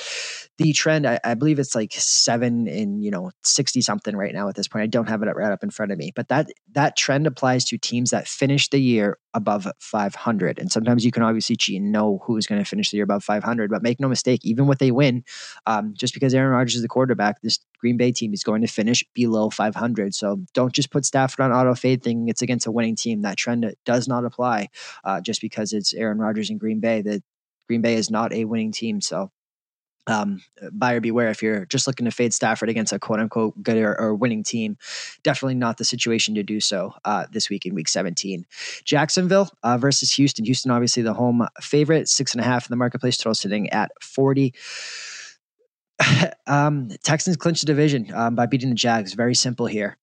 [0.59, 4.49] The trend, I, I believe it's like seven in you know 60 something right now
[4.49, 4.85] at this point.
[4.85, 7.65] I don't have it right up in front of me, but that that trend applies
[7.67, 10.59] to to teams that finish the year above 500.
[10.59, 13.25] And sometimes you can obviously cheat and know who's going to finish the year above
[13.25, 13.71] 500.
[13.71, 15.25] But make no mistake, even when they win,
[15.67, 18.67] um, just because Aaron Rodgers is the quarterback, this Green Bay team is going to
[18.67, 20.15] finish below 500.
[20.15, 23.23] So don't just put Stafford on auto fade thinking it's against a winning team.
[23.23, 24.69] That trend does not apply
[25.05, 27.01] uh, just because it's Aaron Rodgers in Green Bay.
[27.01, 27.23] That
[27.69, 29.01] Green Bay is not a winning team.
[29.01, 29.31] So
[30.07, 33.77] um, buyer beware if you're just looking to fade Stafford against a quote unquote good
[33.77, 34.77] or, or winning team.
[35.23, 38.45] Definitely not the situation to do so uh, this week in week 17.
[38.85, 40.45] Jacksonville uh, versus Houston.
[40.45, 43.91] Houston, obviously the home favorite, six and a half in the marketplace, total sitting at
[44.01, 44.53] 40.
[46.47, 49.15] um, Texans clinch the division um, by beating the Jags.
[49.15, 49.97] Very simple here.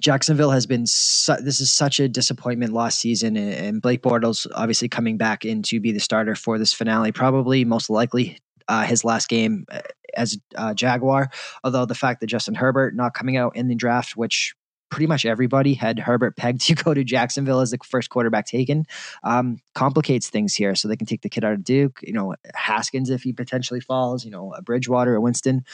[0.00, 4.88] Jacksonville has been su- this is such a disappointment last season, and Blake Bortles obviously
[4.88, 9.04] coming back in to be the starter for this finale, probably most likely uh, his
[9.04, 9.80] last game uh,
[10.16, 11.30] as uh, Jaguar.
[11.64, 14.54] Although the fact that Justin Herbert not coming out in the draft, which
[14.90, 18.84] pretty much everybody had Herbert pegged to go to Jacksonville as the first quarterback taken,
[19.24, 20.74] um, complicates things here.
[20.74, 23.80] So they can take the kid out of Duke, you know, Haskins if he potentially
[23.80, 25.64] falls, you know, a Bridgewater or Winston.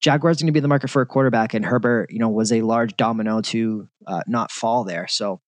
[0.00, 2.60] Jaguars going to be the market for a quarterback, and Herbert, you know, was a
[2.60, 5.08] large domino to uh, not fall there.
[5.08, 5.40] So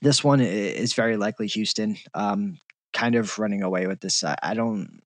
[0.00, 2.58] this one is very likely Houston, um,
[2.94, 4.24] kind of running away with this.
[4.24, 5.02] I don't.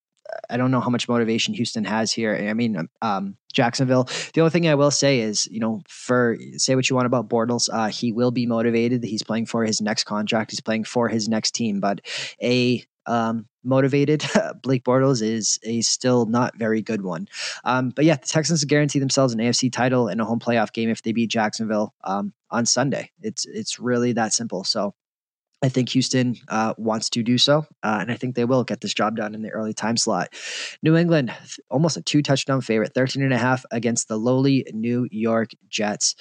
[0.50, 2.34] I don't know how much motivation Houston has here.
[2.34, 4.08] I mean, um, Jacksonville.
[4.34, 7.28] The only thing I will say is, you know, for say what you want about
[7.28, 9.02] Bortles, uh, he will be motivated.
[9.02, 10.50] He's playing for his next contract.
[10.50, 11.80] He's playing for his next team.
[11.80, 12.00] But
[12.42, 14.24] a um, motivated.
[14.62, 17.28] Blake Bortles is a still not very good one.
[17.64, 20.90] Um, but yeah, the Texans guarantee themselves an AFC title and a home playoff game
[20.90, 23.10] if they beat Jacksonville um, on Sunday.
[23.20, 24.64] It's it's really that simple.
[24.64, 24.94] So
[25.62, 28.82] I think Houston uh, wants to do so, uh, and I think they will get
[28.82, 30.34] this job done in the early time slot.
[30.82, 31.32] New England,
[31.70, 36.14] almost a two touchdown favorite, 13 and a half against the lowly New York Jets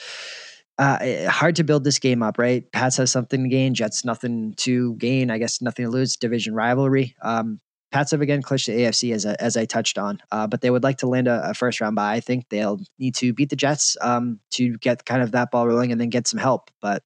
[0.77, 2.69] uh, eh, hard to build this game up, right?
[2.71, 5.31] Pats has something to gain, Jets nothing to gain.
[5.31, 6.17] I guess nothing to lose.
[6.17, 7.15] Division rivalry.
[7.21, 7.59] Um,
[7.91, 10.69] Pats have again clinched the AFC as, a, as I touched on, uh, but they
[10.69, 12.13] would like to land a, a, first round bye.
[12.13, 15.65] I think they'll need to beat the Jets um, to get kind of that ball
[15.65, 16.69] rolling and then get some help.
[16.81, 17.03] But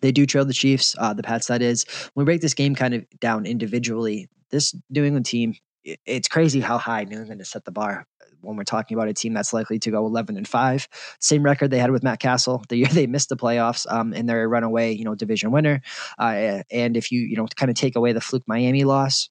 [0.00, 1.46] they do trail the Chiefs, uh, the Pats.
[1.48, 1.84] That is,
[2.14, 6.60] when we break this game kind of down individually, this New England team, it's crazy
[6.60, 8.06] how high New England has set the bar
[8.42, 10.88] when we're talking about a team that's likely to go 11 and 5
[11.20, 14.28] same record they had with matt cassel the year they missed the playoffs um, and
[14.28, 15.80] they're a runaway you know division winner
[16.18, 19.28] uh, and if you you know kind of take away the fluke miami loss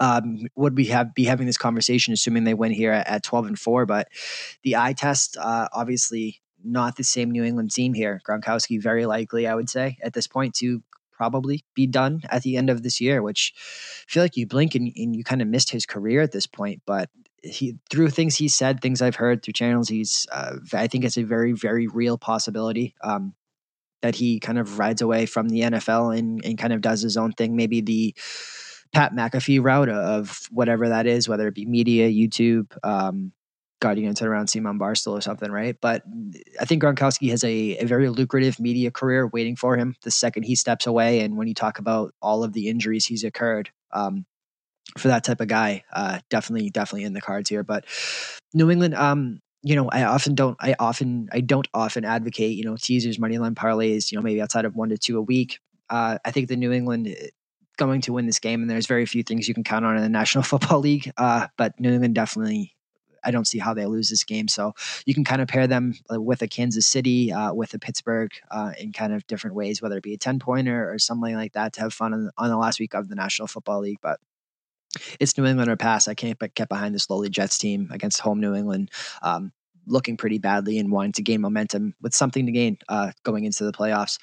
[0.00, 3.46] um, would we have be having this conversation assuming they win here at, at 12
[3.46, 4.08] and 4 but
[4.62, 9.46] the eye test uh, obviously not the same new england team here gronkowski very likely
[9.46, 10.82] i would say at this point to
[11.18, 14.74] probably be done at the end of this year, which I feel like you blink
[14.74, 16.80] and, and you kind of missed his career at this point.
[16.86, 17.10] But
[17.42, 21.18] he through things he said, things I've heard through channels, he's uh, I think it's
[21.18, 23.34] a very very real possibility um,
[24.00, 27.16] that he kind of rides away from the NFL and and kind of does his
[27.16, 27.56] own thing.
[27.56, 28.14] Maybe the
[28.92, 32.72] Pat McAfee route of whatever that is, whether it be media, YouTube.
[32.82, 33.32] Um,
[33.80, 35.76] God, you can turn around Simon Barstool or something, right?
[35.80, 36.02] But
[36.60, 40.44] I think Gronkowski has a, a very lucrative media career waiting for him the second
[40.44, 41.20] he steps away.
[41.20, 44.26] And when you talk about all of the injuries he's occurred, um,
[44.96, 47.62] for that type of guy, uh, definitely, definitely in the cards here.
[47.62, 47.84] But
[48.54, 52.64] New England, um, you know, I often don't, I often, I don't often advocate, you
[52.64, 55.60] know, teasers, money line parlays, you know, maybe outside of one to two a week.
[55.90, 57.28] Uh, I think the New England eh,
[57.76, 60.02] going to win this game, and there's very few things you can count on in
[60.02, 61.12] the National Football League.
[61.16, 62.74] Uh, but New England definitely,
[63.28, 64.48] I don't see how they lose this game.
[64.48, 64.72] So
[65.04, 68.30] you can kind of pair them uh, with a Kansas City, uh, with a Pittsburgh,
[68.50, 71.52] uh, in kind of different ways, whether it be a ten pointer or something like
[71.52, 74.00] that to have fun on, on the last week of the National Football League.
[74.00, 74.18] But
[75.20, 76.08] it's New England or pass.
[76.08, 78.90] I can't get behind this lowly Jets team against home New England.
[79.22, 79.52] Um,
[79.88, 83.64] looking pretty badly and wanting to gain momentum with something to gain uh, going into
[83.64, 84.18] the playoffs.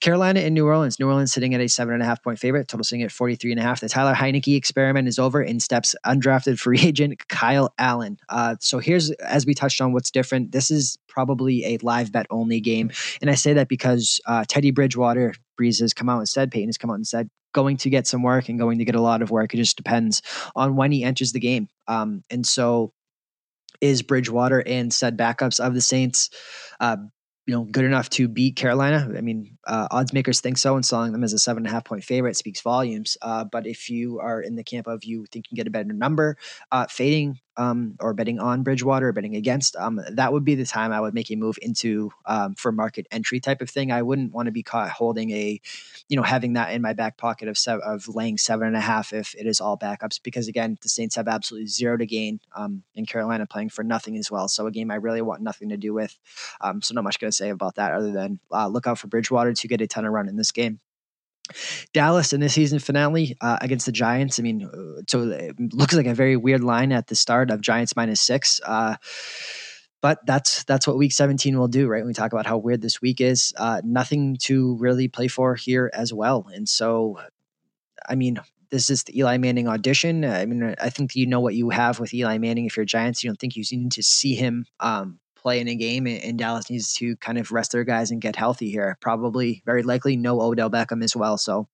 [0.00, 0.98] Carolina and New Orleans.
[0.98, 3.52] New Orleans sitting at a seven and a half point favorite, total sitting at 43
[3.52, 3.80] and a half.
[3.80, 8.18] The Tyler Heinicke experiment is over In steps undrafted free agent Kyle Allen.
[8.28, 10.52] Uh, so here's, as we touched on, what's different.
[10.52, 12.90] This is probably a live bet only game.
[13.20, 16.68] And I say that because uh, Teddy Bridgewater, Brees has come out and said, Payton
[16.68, 19.00] has come out and said, going to get some work and going to get a
[19.00, 19.54] lot of work.
[19.54, 20.22] It just depends
[20.56, 21.68] on when he enters the game.
[21.86, 22.92] Um, and so
[23.82, 26.30] is Bridgewater and said backups of the Saints,
[26.80, 26.96] uh,
[27.46, 29.12] you know, good enough to beat Carolina?
[29.16, 31.74] I mean, uh, odds makers think so, and selling them as a seven and a
[31.74, 33.16] half point favorite speaks volumes.
[33.22, 35.70] Uh, but if you are in the camp of you think you can get a
[35.70, 36.36] better number,
[36.70, 40.64] uh, fading um, or betting on Bridgewater or betting against, um, that would be the
[40.64, 43.92] time I would make a move into um, for market entry type of thing.
[43.92, 45.60] I wouldn't want to be caught holding a,
[46.08, 49.12] you know, having that in my back pocket of of laying seven and a half
[49.12, 52.82] if it is all backups because again the Saints have absolutely zero to gain, um,
[52.94, 54.48] in Carolina playing for nothing as well.
[54.48, 56.18] So a game I really want nothing to do with.
[56.60, 59.08] Um, so not much going to say about that other than uh, look out for
[59.08, 60.80] Bridgewater to get a ton of run in this game.
[61.92, 64.38] Dallas in the season finale uh, against the Giants.
[64.38, 67.60] I mean, uh, so it looks like a very weird line at the start of
[67.60, 68.60] Giants minus six.
[68.64, 68.96] Uh,
[70.00, 72.00] but that's that's what week 17 will do, right?
[72.00, 75.54] When we talk about how weird this week is, uh, nothing to really play for
[75.54, 76.46] here as well.
[76.52, 77.20] And so,
[78.08, 80.24] I mean, this is the Eli Manning audition.
[80.24, 82.66] I mean, I think you know what you have with Eli Manning.
[82.66, 85.74] If you're Giants, you don't think you need to see him um, play in a
[85.74, 88.96] game, and Dallas needs to kind of rest their guys and get healthy here.
[89.00, 91.36] Probably, very likely, no Odell Beckham as well.
[91.36, 91.68] So,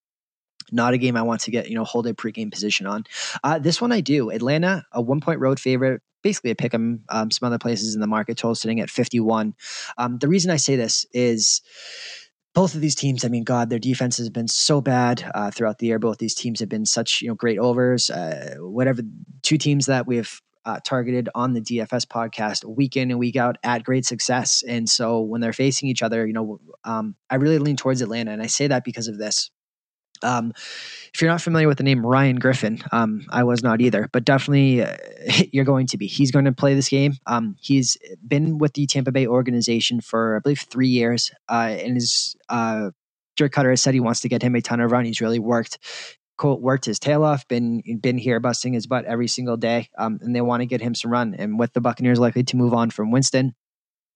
[0.73, 3.05] not a game I want to get you know hold a pregame position on.
[3.45, 4.31] Uh, this one I do.
[4.31, 7.05] Atlanta, a one point road favorite basically a pick 'em.
[7.09, 9.55] Um, some other places in the market total sitting at 51.
[9.97, 11.63] Um, the reason I say this is
[12.55, 15.79] both of these teams, I mean, God, their defense has been so bad uh, throughout
[15.79, 15.99] the year.
[15.99, 18.11] Both these teams have been such you know great overs.
[18.11, 19.03] Uh, whatever
[19.43, 23.37] two teams that we have uh, targeted on the DFS podcast week in and week
[23.37, 24.63] out at great success.
[24.67, 28.33] And so when they're facing each other, you know, um, I really lean towards Atlanta,
[28.33, 29.51] and I say that because of this.
[30.23, 30.53] Um,
[31.15, 34.25] if you're not familiar with the name Ryan Griffin, um, I was not either, but
[34.25, 34.97] definitely uh,
[35.53, 36.07] you're going to be.
[36.07, 37.15] He's going to play this game.
[37.27, 37.97] Um, he's
[38.27, 42.91] been with the Tampa Bay organization for, I believe, three years, uh, and his uh,
[43.37, 45.05] Dirk Koetter has said he wants to get him a ton of run.
[45.05, 45.79] He's really worked
[46.39, 50.19] quote worked his tail off, been been here busting his butt every single day, um,
[50.23, 51.35] and they want to get him some run.
[51.35, 53.55] And with the Buccaneers likely to move on from Winston,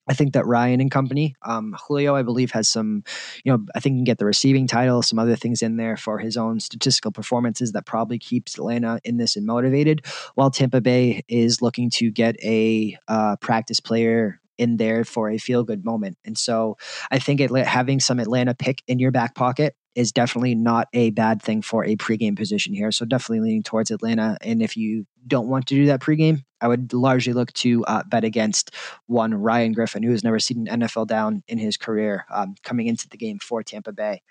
[0.08, 3.04] I think that Ryan and company, um, Julio, I believe, has some,
[3.44, 6.18] you know, I think can get the receiving title, some other things in there for
[6.18, 10.04] his own statistical performances that probably keeps Atlanta in this and motivated.
[10.34, 15.38] While Tampa Bay is looking to get a uh, practice player in there for a
[15.38, 16.18] feel good moment.
[16.24, 16.76] And so
[17.10, 21.10] I think it, having some Atlanta pick in your back pocket is definitely not a
[21.10, 22.90] bad thing for a pregame position here.
[22.90, 24.38] So definitely leaning towards Atlanta.
[24.40, 28.02] And if you don't want to do that pregame, I would largely look to uh,
[28.06, 28.74] bet against
[29.06, 32.86] one Ryan Griffin, who has never seen an NFL down in his career, um, coming
[32.86, 34.22] into the game for Tampa Bay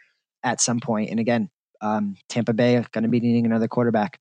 [0.44, 1.10] at some point.
[1.10, 1.50] And again,
[1.82, 4.20] um, Tampa Bay going to be needing another quarterback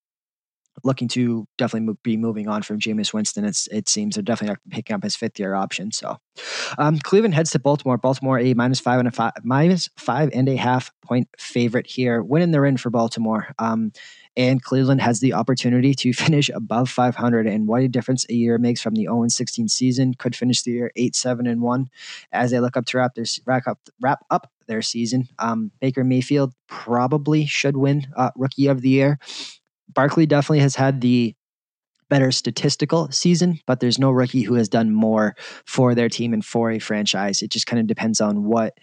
[0.84, 3.44] looking to definitely be moving on from Jameis Winston.
[3.44, 5.92] It's, it seems they're definitely picking up his fifth year option.
[5.92, 6.16] So
[6.78, 7.98] um, Cleveland heads to Baltimore.
[7.98, 12.22] Baltimore a minus five and a five minus five and a half point favorite here,
[12.22, 13.48] winning the in for Baltimore.
[13.58, 13.92] Um,
[14.36, 17.46] and Cleveland has the opportunity to finish above 500.
[17.46, 20.14] And what a difference a year makes from the 0 16 season.
[20.14, 21.90] Could finish the year 8 7 and 1
[22.32, 25.28] as they look up to wrap, their, wrap, up, wrap up their season.
[25.38, 29.18] Um, Baker Mayfield probably should win uh, Rookie of the Year.
[29.94, 31.34] Barkley definitely has had the
[32.10, 35.34] better statistical season, but there's no rookie who has done more
[35.64, 37.40] for their team and for a franchise.
[37.40, 38.76] It just kind of depends on what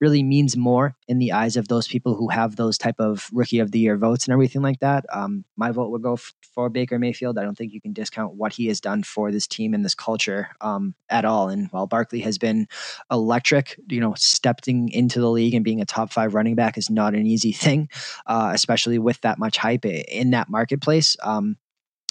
[0.00, 3.58] really means more in the eyes of those people who have those type of rookie
[3.58, 5.04] of the year votes and everything like that.
[5.12, 7.36] Um, my vote would go f- for Baker Mayfield.
[7.36, 9.96] I don't think you can discount what he has done for this team and this
[9.96, 11.48] culture um, at all.
[11.48, 12.68] And while Barkley has been
[13.10, 16.88] electric, you know, stepping into the league and being a top five running back is
[16.88, 17.88] not an easy thing,
[18.26, 21.16] uh, especially with that much hype in that marketplace.
[21.24, 21.56] Um,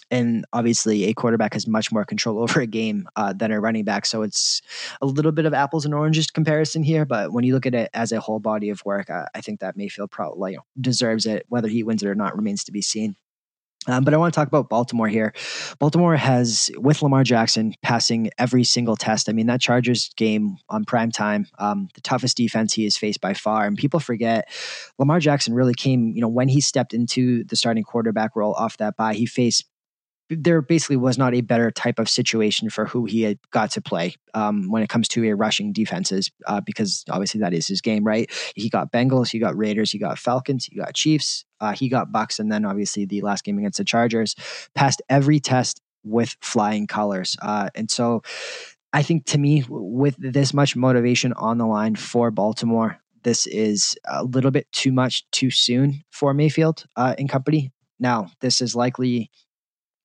[0.09, 3.83] and obviously a quarterback has much more control over a game uh, than a running
[3.83, 4.05] back.
[4.05, 4.61] So it's
[5.01, 7.05] a little bit of apples and oranges comparison here.
[7.05, 9.59] But when you look at it as a whole body of work, I, I think
[9.59, 11.45] that Mayfield probably deserves it.
[11.49, 13.15] Whether he wins it or not remains to be seen.
[13.87, 15.33] Um, but I want to talk about Baltimore here.
[15.79, 19.29] Baltimore has, with Lamar Jackson passing every single test.
[19.29, 23.21] I mean, that Chargers game on prime time, um, the toughest defense he has faced
[23.21, 23.65] by far.
[23.65, 24.49] And people forget
[24.99, 28.77] Lamar Jackson really came, you know, when he stepped into the starting quarterback role off
[28.77, 29.63] that bye, he faced
[30.29, 33.81] there basically was not a better type of situation for who he had got to
[33.81, 37.81] play um, when it comes to a rushing defenses, uh, because obviously that is his
[37.81, 38.29] game, right?
[38.55, 42.11] He got Bengals, he got Raiders, he got Falcons, he got Chiefs, uh, he got
[42.11, 44.35] Bucks, and then obviously the last game against the Chargers
[44.75, 47.35] passed every test with flying colors.
[47.41, 48.21] Uh, and so
[48.93, 53.97] I think to me, with this much motivation on the line for Baltimore, this is
[54.05, 57.71] a little bit too much too soon for Mayfield uh, and company.
[57.99, 59.31] Now, this is likely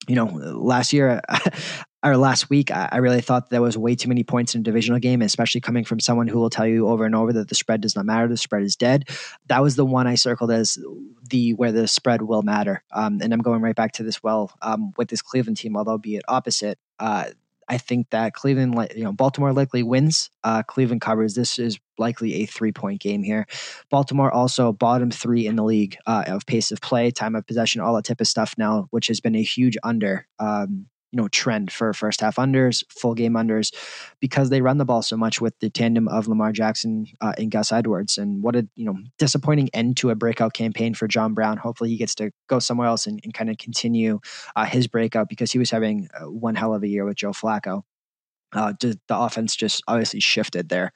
[0.09, 1.21] you know, last year
[2.05, 4.99] or last week, I really thought there was way too many points in a divisional
[4.99, 7.81] game, especially coming from someone who will tell you over and over that the spread
[7.81, 8.27] does not matter.
[8.27, 9.09] The spread is dead.
[9.47, 10.79] That was the one I circled as
[11.31, 12.83] the where the spread will matter.
[12.93, 15.99] Um, and I'm going right back to this well um, with this Cleveland team, although
[15.99, 16.79] be it opposite.
[16.99, 17.27] Uh,
[17.69, 20.31] I think that Cleveland, you know, Baltimore likely wins.
[20.45, 21.35] Uh, Cleveland covers.
[21.35, 23.47] This is likely a three point game here.
[23.91, 27.81] Baltimore also bottom three in the league uh, of pace of play, time of possession,
[27.81, 30.27] all that type of stuff now, which has been a huge under.
[30.39, 33.73] Um, you know trend for first half unders, full game unders,
[34.21, 37.51] because they run the ball so much with the tandem of Lamar Jackson uh, and
[37.51, 38.19] Gus Edwards.
[38.19, 41.59] And what a you know disappointing end to a breakout campaign for John Brown.
[41.59, 44.21] Hopefully he gets to go somewhere else and, and kind of continue
[44.57, 47.33] uh, his breakout because he was having uh, one hell of a year with Joe
[47.33, 47.83] Flacco
[48.55, 50.93] uh, the offense just obviously shifted there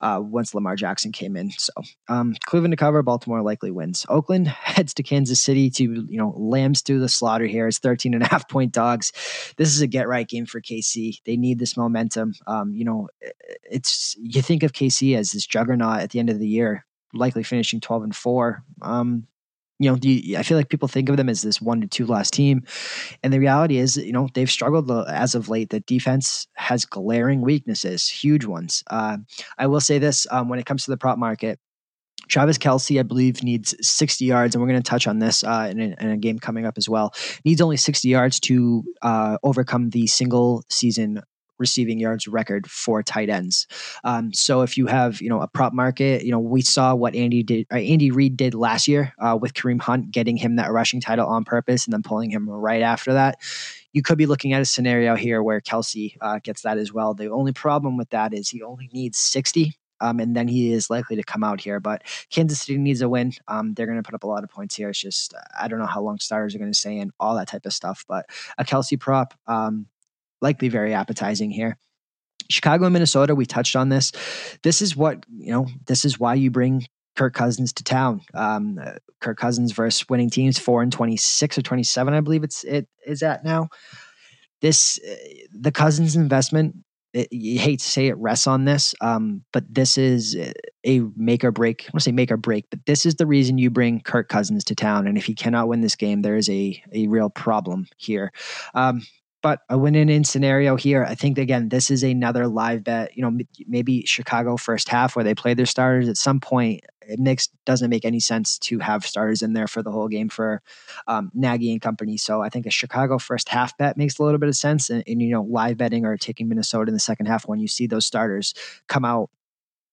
[0.00, 1.50] uh, once Lamar Jackson came in.
[1.50, 1.72] So
[2.08, 4.04] um, Cleveland to cover, Baltimore likely wins.
[4.08, 8.14] Oakland heads to Kansas City to you know lambs through the slaughter here as 13
[8.14, 9.12] and a half point dogs.
[9.56, 11.20] This is a get right game for KC.
[11.24, 12.34] They need this momentum.
[12.46, 13.08] Um, you know,
[13.70, 17.42] it's you think of KC as this juggernaut at the end of the year, likely
[17.42, 18.62] finishing 12 and four.
[18.82, 19.26] Um,
[19.78, 22.30] you know, I feel like people think of them as this one to two loss
[22.30, 22.62] team,
[23.22, 25.70] and the reality is, you know, they've struggled as of late.
[25.70, 28.82] The defense has glaring weaknesses, huge ones.
[28.88, 29.18] Uh,
[29.58, 31.58] I will say this: um, when it comes to the prop market,
[32.28, 35.68] Travis Kelce, I believe, needs 60 yards, and we're going to touch on this uh,
[35.70, 37.14] in, a, in, a, game coming up as well.
[37.44, 41.22] Needs only 60 yards to uh, overcome the single season
[41.58, 43.66] receiving yards record for tight ends.
[44.04, 47.14] Um, so if you have you know a prop market, you know we saw what
[47.14, 50.72] Andy did, uh, Andy Reid did last year uh, with Kareem Hunt, getting him that
[50.72, 53.38] rushing title on purpose and then pulling him right after that.
[53.92, 57.14] You could be looking at a scenario here where Kelce uh, gets that as well.
[57.14, 60.90] The only problem with that is he only needs 60 um, and then he is
[60.90, 61.80] likely to come out here.
[61.80, 63.32] But Kansas City needs a win.
[63.48, 64.90] Um, they're going to put up a lot of points here.
[64.90, 67.48] It's just I don't know how long starters are going to stay in, all that
[67.48, 68.04] type of stuff.
[68.08, 68.26] But
[68.58, 69.86] a Kelce prop, um,
[70.40, 71.78] likely very appetizing here.
[72.50, 74.12] Chicago and Minnesota, we touched on this.
[74.62, 78.20] This is what, you know, this is why you bring Kirk Cousins to town.
[78.34, 82.62] Um, uh, Kirk Cousins versus winning teams, four and 26 or 27, I believe it's,
[82.64, 83.68] it is at now.
[84.60, 85.14] This, uh,
[85.52, 86.76] the Cousins investment,
[87.12, 90.36] it, you hate to say it rests on this, um, but this is
[90.84, 91.84] a make or break.
[91.84, 94.28] I want to say make or break, but this is the reason you bring Kirk
[94.28, 95.06] Cousins to town.
[95.06, 98.32] And if he cannot win this game, there is a, a real problem here.
[98.74, 99.02] Um,
[99.46, 101.04] but a win in scenario here.
[101.04, 103.16] I think again, this is another live bet.
[103.16, 103.38] You know,
[103.68, 106.08] maybe Chicago first half where they play their starters.
[106.08, 109.84] At some point, it makes doesn't make any sense to have starters in there for
[109.84, 110.62] the whole game for
[111.06, 112.16] um, Nagy and company.
[112.16, 114.90] So I think a Chicago first half bet makes a little bit of sense.
[114.90, 117.68] And, and you know, live betting or taking Minnesota in the second half when you
[117.68, 118.52] see those starters
[118.88, 119.30] come out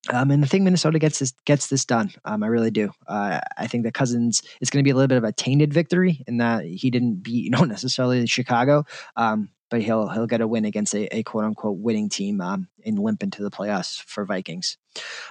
[0.10, 2.12] um, and I think Minnesota gets this gets this done.
[2.26, 2.92] Um, I really do.
[3.08, 5.74] Uh, I think that Cousins is going to be a little bit of a tainted
[5.74, 8.86] victory in that he didn't beat you know necessarily Chicago,
[9.16, 12.68] um, but he'll he'll get a win against a, a quote unquote winning team um,
[12.86, 14.78] and limp into the playoffs for Vikings.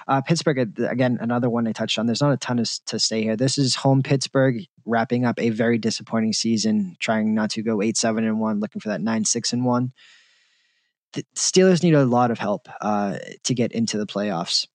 [0.07, 2.07] Uh, Pittsburgh again, another one I touched on.
[2.07, 3.35] There's not a ton to stay here.
[3.35, 7.95] This is home Pittsburgh wrapping up a very disappointing season, trying not to go eight
[7.95, 9.93] seven and one, looking for that nine six and one
[11.13, 14.67] the Steelers need a lot of help uh, to get into the playoffs.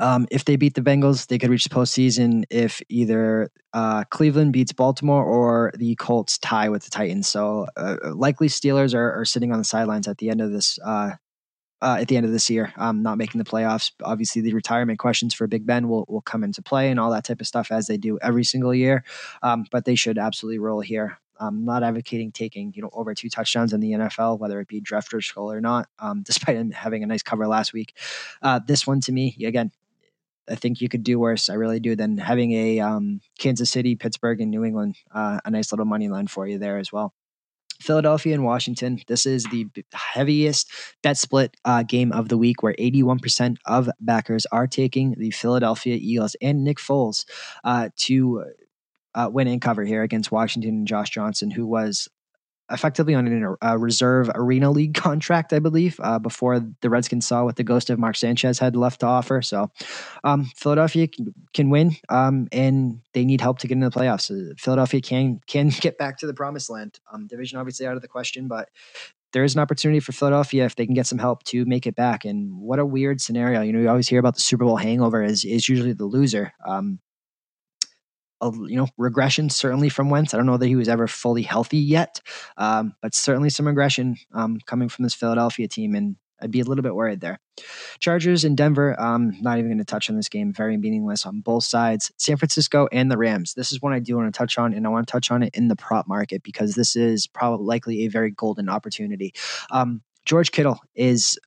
[0.00, 4.52] Um, if they beat the Bengals, they could reach the postseason if either uh, Cleveland
[4.52, 7.28] beats Baltimore or the Colts tie with the Titans.
[7.28, 10.78] So uh, likely Steelers are, are, sitting on the sidelines at the end of this
[10.84, 11.12] uh,
[11.80, 13.92] uh, at the end of this year, um, not making the playoffs.
[14.02, 17.24] Obviously, the retirement questions for Big Ben will, will come into play and all that
[17.24, 19.04] type of stuff as they do every single year.
[19.42, 21.18] Um, but they should absolutely roll here.
[21.38, 24.80] I'm not advocating taking you know over two touchdowns in the NFL, whether it be
[24.80, 25.88] draft or school or not.
[25.98, 27.96] Um, despite him having a nice cover last week,
[28.42, 29.72] uh, this one to me again,
[30.48, 31.48] I think you could do worse.
[31.48, 34.96] I really do than having a um, Kansas City, Pittsburgh, and New England.
[35.12, 37.14] Uh, a nice little money line for you there as well.
[37.80, 39.00] Philadelphia and Washington.
[39.08, 40.70] This is the heaviest
[41.02, 45.98] bet split uh, game of the week, where 81% of backers are taking the Philadelphia
[46.00, 47.24] Eagles and Nick Foles
[47.64, 48.44] uh, to
[49.14, 52.08] uh, win and cover here against Washington and Josh Johnson, who was
[52.70, 57.56] effectively on a reserve arena league contract, I believe, uh, before the Redskins saw what
[57.56, 59.42] the ghost of Mark Sanchez had left to offer.
[59.42, 59.70] So
[60.22, 64.30] um, Philadelphia can, can win, um, and they need help to get into the playoffs.
[64.30, 66.98] Uh, Philadelphia can can get back to the promised land.
[67.12, 68.70] Um, division obviously out of the question, but
[69.32, 71.96] there is an opportunity for Philadelphia if they can get some help to make it
[71.96, 72.24] back.
[72.24, 73.62] And what a weird scenario.
[73.62, 76.52] You know, you always hear about the Super Bowl hangover is is usually the loser.
[76.66, 77.00] Um,
[78.52, 80.34] you know regression certainly from Wentz.
[80.34, 82.20] I don't know that he was ever fully healthy yet,
[82.56, 86.64] um, but certainly some regression um, coming from this Philadelphia team, and I'd be a
[86.64, 87.38] little bit worried there.
[88.00, 89.00] Chargers in Denver.
[89.00, 90.52] Um, not even going to touch on this game.
[90.52, 92.12] Very meaningless on both sides.
[92.18, 93.54] San Francisco and the Rams.
[93.54, 95.42] This is one I do want to touch on, and I want to touch on
[95.42, 99.32] it in the prop market because this is probably likely a very golden opportunity.
[99.70, 101.38] Um, George Kittle is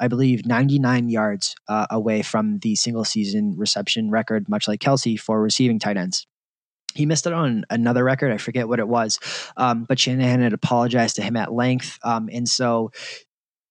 [0.00, 5.20] I believe, 99 yards uh, away from the single season reception record, much like Kelce
[5.20, 6.26] for receiving tight ends
[6.94, 8.32] he missed it on another record.
[8.32, 9.18] I forget what it was,
[9.56, 12.90] um, but Shanahan had apologized to him at length, um, and so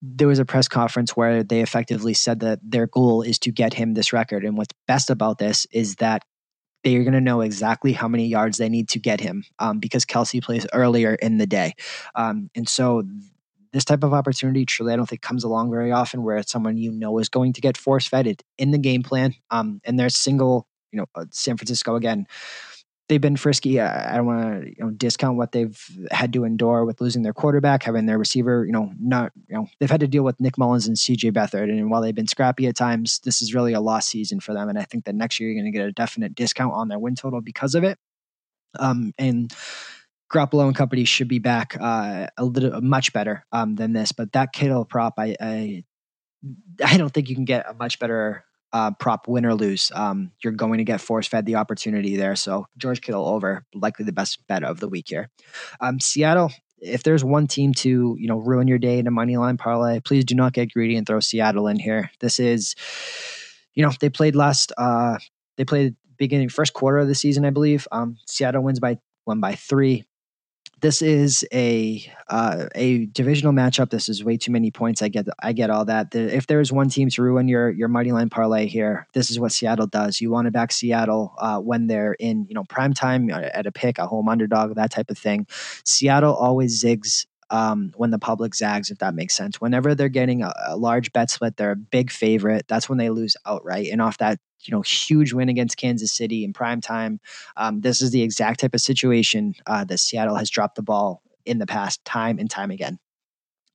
[0.01, 3.73] there was a press conference where they effectively said that their goal is to get
[3.73, 4.43] him this record.
[4.43, 6.23] And what's best about this is that
[6.83, 10.03] they're going to know exactly how many yards they need to get him um, because
[10.03, 11.73] Kelce plays earlier in the day,
[12.15, 13.03] um, and so
[13.73, 16.77] this type of opportunity truly I don't think comes along very often where it's someone
[16.77, 19.33] you know is going to get force fed in the game plan.
[19.49, 22.27] Um, and there's single, you know, uh, San Francisco again
[23.11, 23.77] they've been frisky.
[23.77, 25.77] I, don't want to you know discount what they've
[26.11, 29.67] had to endure with losing their quarterback, having their receiver, you know, not you know
[29.79, 31.31] they've had to deal with Nick Mullens and C.J.
[31.31, 34.53] Beathard, and while they've been scrappy at times, this is really a lost season for
[34.53, 34.69] them.
[34.69, 36.99] And I think that next year you're going to get a definite discount on their
[36.99, 37.99] win total because of it.
[38.79, 39.53] Um, and
[40.31, 44.31] Garoppolo and company should be back uh, a little much better um, than this, but
[44.31, 45.83] that Kittle prop, I, I
[46.83, 49.91] I don't think you can get a much better uh, prop win or lose.
[49.93, 52.35] Um, you're going to get force fed the opportunity there.
[52.35, 55.29] So George Kittle over, likely the best bet of the week here.
[55.79, 56.51] Um, Seattle.
[56.83, 59.99] If there's one team to you know ruin your day in a money line parlay,
[59.99, 62.09] please do not get greedy and throw Seattle in here.
[62.19, 62.75] This is,
[63.75, 65.19] you know, they played last uh,
[65.57, 67.87] they played beginning first quarter of the season, I believe.
[67.91, 70.05] Um, Seattle wins by one by three
[70.81, 73.91] this is a uh, a divisional matchup.
[73.91, 75.01] This is way too many points.
[75.01, 76.11] I get I get all that.
[76.11, 79.39] The, if there's one team to ruin your your money line parlay here, this is
[79.39, 80.19] what Seattle does.
[80.19, 83.71] You want to back Seattle uh, when they're in you know prime time at a
[83.71, 85.45] pick, a home underdog, that type of thing.
[85.85, 89.61] Seattle always zigs um, when the public zags, if that makes sense.
[89.61, 92.65] Whenever they're getting a, a, large bet split, they're a big favorite.
[92.67, 93.89] That's when they lose outright.
[93.91, 97.19] And off that, you know, huge win against Kansas City in prime time,
[97.57, 101.21] um, this is the exact type of situation uh, that Seattle has dropped the ball
[101.45, 102.99] in the past, time and time again.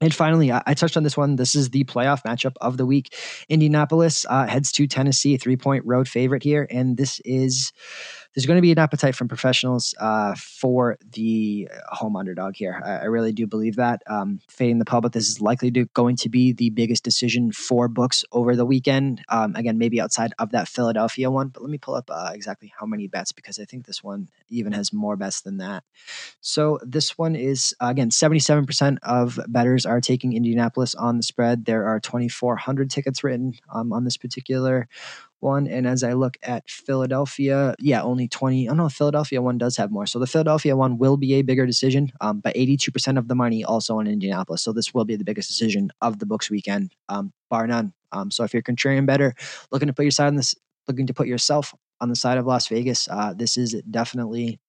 [0.00, 1.36] And finally, I, touched on this one.
[1.36, 3.14] This is the playoff matchup of the week.
[3.48, 6.66] Indianapolis uh, heads to Tennessee, three point road favorite here.
[6.70, 7.72] And this is
[8.36, 12.82] there's going to be an appetite from professionals uh, for the home underdog here.
[12.84, 14.02] I, I really do believe that.
[14.08, 17.88] Um, fading the public, this is likely to, going to be the biggest decision for
[17.88, 19.22] books over the weekend.
[19.30, 22.70] Um, again, maybe outside of that Philadelphia one, but let me pull up uh, exactly
[22.78, 25.84] how many bets because I think this one even has more bets than that.
[26.42, 31.64] So this one is again 77% of bettors are taking Indianapolis on the spread.
[31.64, 34.88] There are 2,400 tickets written um, on this particular
[35.40, 35.66] one.
[35.66, 38.66] And as I look at Philadelphia, yeah, only 20.
[38.66, 40.06] I don't know, Philadelphia one does have more.
[40.06, 43.64] So the Philadelphia one will be a bigger decision, um, but 82% of the money
[43.64, 44.62] also in Indianapolis.
[44.62, 47.92] So this will be the biggest decision of the books weekend, um, bar none.
[48.12, 49.34] Um, so if you're contrarian better,
[49.70, 50.54] looking to put your side on this,
[50.88, 54.60] looking to put yourself on the side of Las Vegas, uh, this is definitely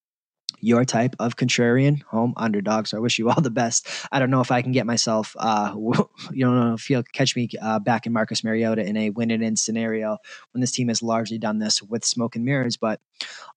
[0.59, 2.87] your type of contrarian home underdog.
[2.87, 3.87] So I wish you all the best.
[4.11, 5.73] I don't know if I can get myself, uh,
[6.31, 9.43] you know, if you'll catch me uh, back in Marcus Mariota in a win and
[9.43, 10.17] in scenario
[10.51, 12.77] when this team has largely done this with smoke and mirrors.
[12.77, 12.99] But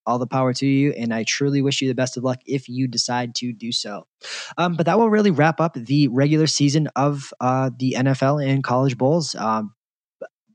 [0.07, 2.69] all the power to you, and I truly wish you the best of luck if
[2.69, 4.07] you decide to do so.
[4.59, 8.65] Um, but that will really wrap up the regular season of uh, the NFL and
[8.65, 9.35] college bowls.
[9.35, 9.75] Um,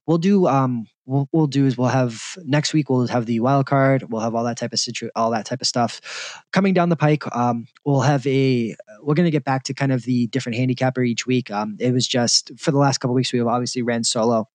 [0.07, 3.65] we'll do um what we'll do is we'll have next week we'll have the wild
[3.65, 4.11] card.
[4.11, 6.43] We'll have all that type of situ all that type of stuff.
[6.51, 9.91] Coming down the pike um we'll have a we're going to get back to kind
[9.91, 11.51] of the different handicapper each week.
[11.51, 14.49] Um it was just for the last couple weeks we have obviously ran solo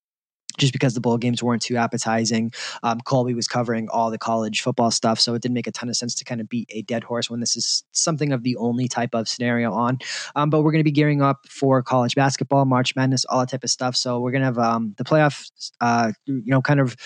[0.59, 2.53] just because the bowl games weren't too appetizing.
[2.83, 5.89] Um, Colby was covering all the college football stuff, so it didn't make a ton
[5.89, 8.57] of sense to kind of beat a dead horse when this is something of the
[8.57, 9.99] only type of scenario on.
[10.37, 13.51] Um, but we're going to be gearing up for college basketball, March Madness, all that
[13.51, 13.97] type of stuff.
[13.97, 16.97] So we're going to have um, the playoff, uh, you know, kind of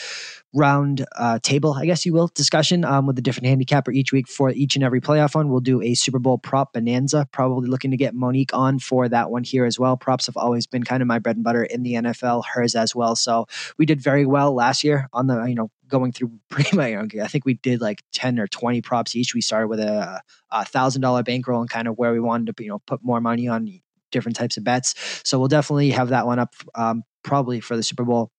[0.55, 4.29] round uh, table, I guess you will, discussion um, with a different handicapper each week
[4.29, 5.51] for each and every playoff one.
[5.51, 7.29] We'll do a Super Bowl prop bonanza.
[7.33, 9.97] Probably looking to get Monique on for that one here as well.
[9.97, 12.95] Props have always been kind of my bread and butter in the NFL, hers as
[12.95, 13.17] well.
[13.17, 13.47] So
[13.79, 17.15] we did very well last year on the you know going through pretty much.
[17.17, 19.35] I think we did like ten or twenty props each.
[19.35, 20.23] We started with a
[20.67, 23.49] thousand dollar bankroll and kind of where we wanted to you know put more money
[23.49, 23.81] on
[24.13, 24.95] different types of bets.
[25.25, 28.31] So we'll definitely have that one up um, probably for the Super Bowl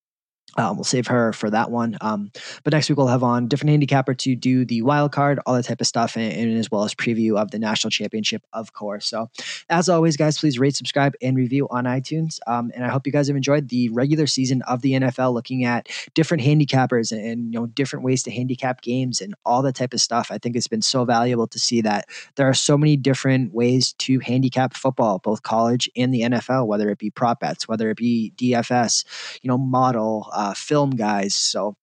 [0.56, 1.96] um, we'll save her for that one.
[2.00, 2.30] Um,
[2.64, 5.64] but next week we'll have on different handicapper to do the wild card, all that
[5.64, 9.06] type of stuff, and, and, as well as preview of the national championship, of course.
[9.06, 9.30] So,
[9.68, 12.38] as always, guys, please rate, subscribe, and review on iTunes.
[12.46, 15.64] Um, and I hope you guys have enjoyed the regular season of the NFL, looking
[15.64, 19.74] at different handicappers and, and you know different ways to handicap games and all that
[19.74, 20.28] type of stuff.
[20.30, 23.92] I think it's been so valuable to see that there are so many different ways
[23.94, 27.96] to handicap football, both college and the NFL, whether it be prop bets, whether it
[27.96, 29.04] be DFS,
[29.42, 30.30] you know, model.
[30.32, 31.34] Uh, uh, film guys.
[31.34, 31.76] So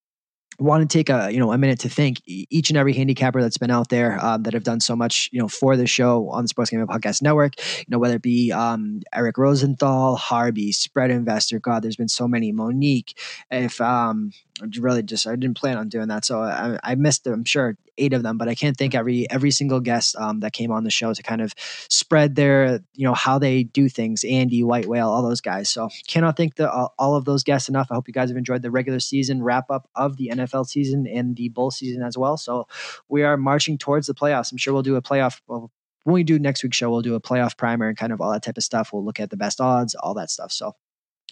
[0.60, 3.58] want to take a you know a minute to thank each and every handicapper that's
[3.58, 6.44] been out there um, that have done so much you know for the show on
[6.44, 7.54] the Sports Gambling Podcast Network.
[7.80, 11.60] You know whether it be um, Eric Rosenthal, Harvey, Spread Investor.
[11.60, 12.52] God, there's been so many.
[12.52, 13.18] Monique.
[13.50, 14.32] If um,
[14.80, 17.26] really just I didn't plan on doing that, so I, I missed.
[17.26, 20.54] I'm sure eight of them, but I can't thank every every single guest um, that
[20.54, 24.24] came on the show to kind of spread their you know how they do things.
[24.24, 25.70] Andy, White Whale, all those guys.
[25.70, 27.88] So cannot thank the all of those guests enough.
[27.90, 31.08] I hope you guys have enjoyed the regular season wrap up of the NFL season
[31.08, 32.38] and the bowl season as well.
[32.38, 32.68] So
[33.10, 34.52] we are marching towards the playoffs.
[34.52, 35.42] I'm sure we'll do a playoff.
[35.48, 35.72] Well,
[36.04, 38.32] when we do next week's show, we'll do a playoff primer and kind of all
[38.32, 38.92] that type of stuff.
[38.92, 40.52] We'll look at the best odds, all that stuff.
[40.52, 40.76] So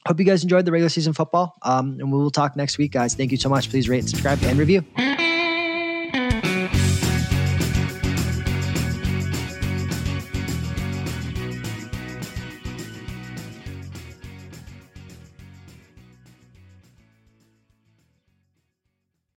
[0.07, 1.55] hope you guys enjoyed the regular season football.
[1.61, 3.13] Um, and we will talk next week, guys.
[3.13, 3.69] Thank you so much.
[3.69, 4.85] Please rate, subscribe, and review.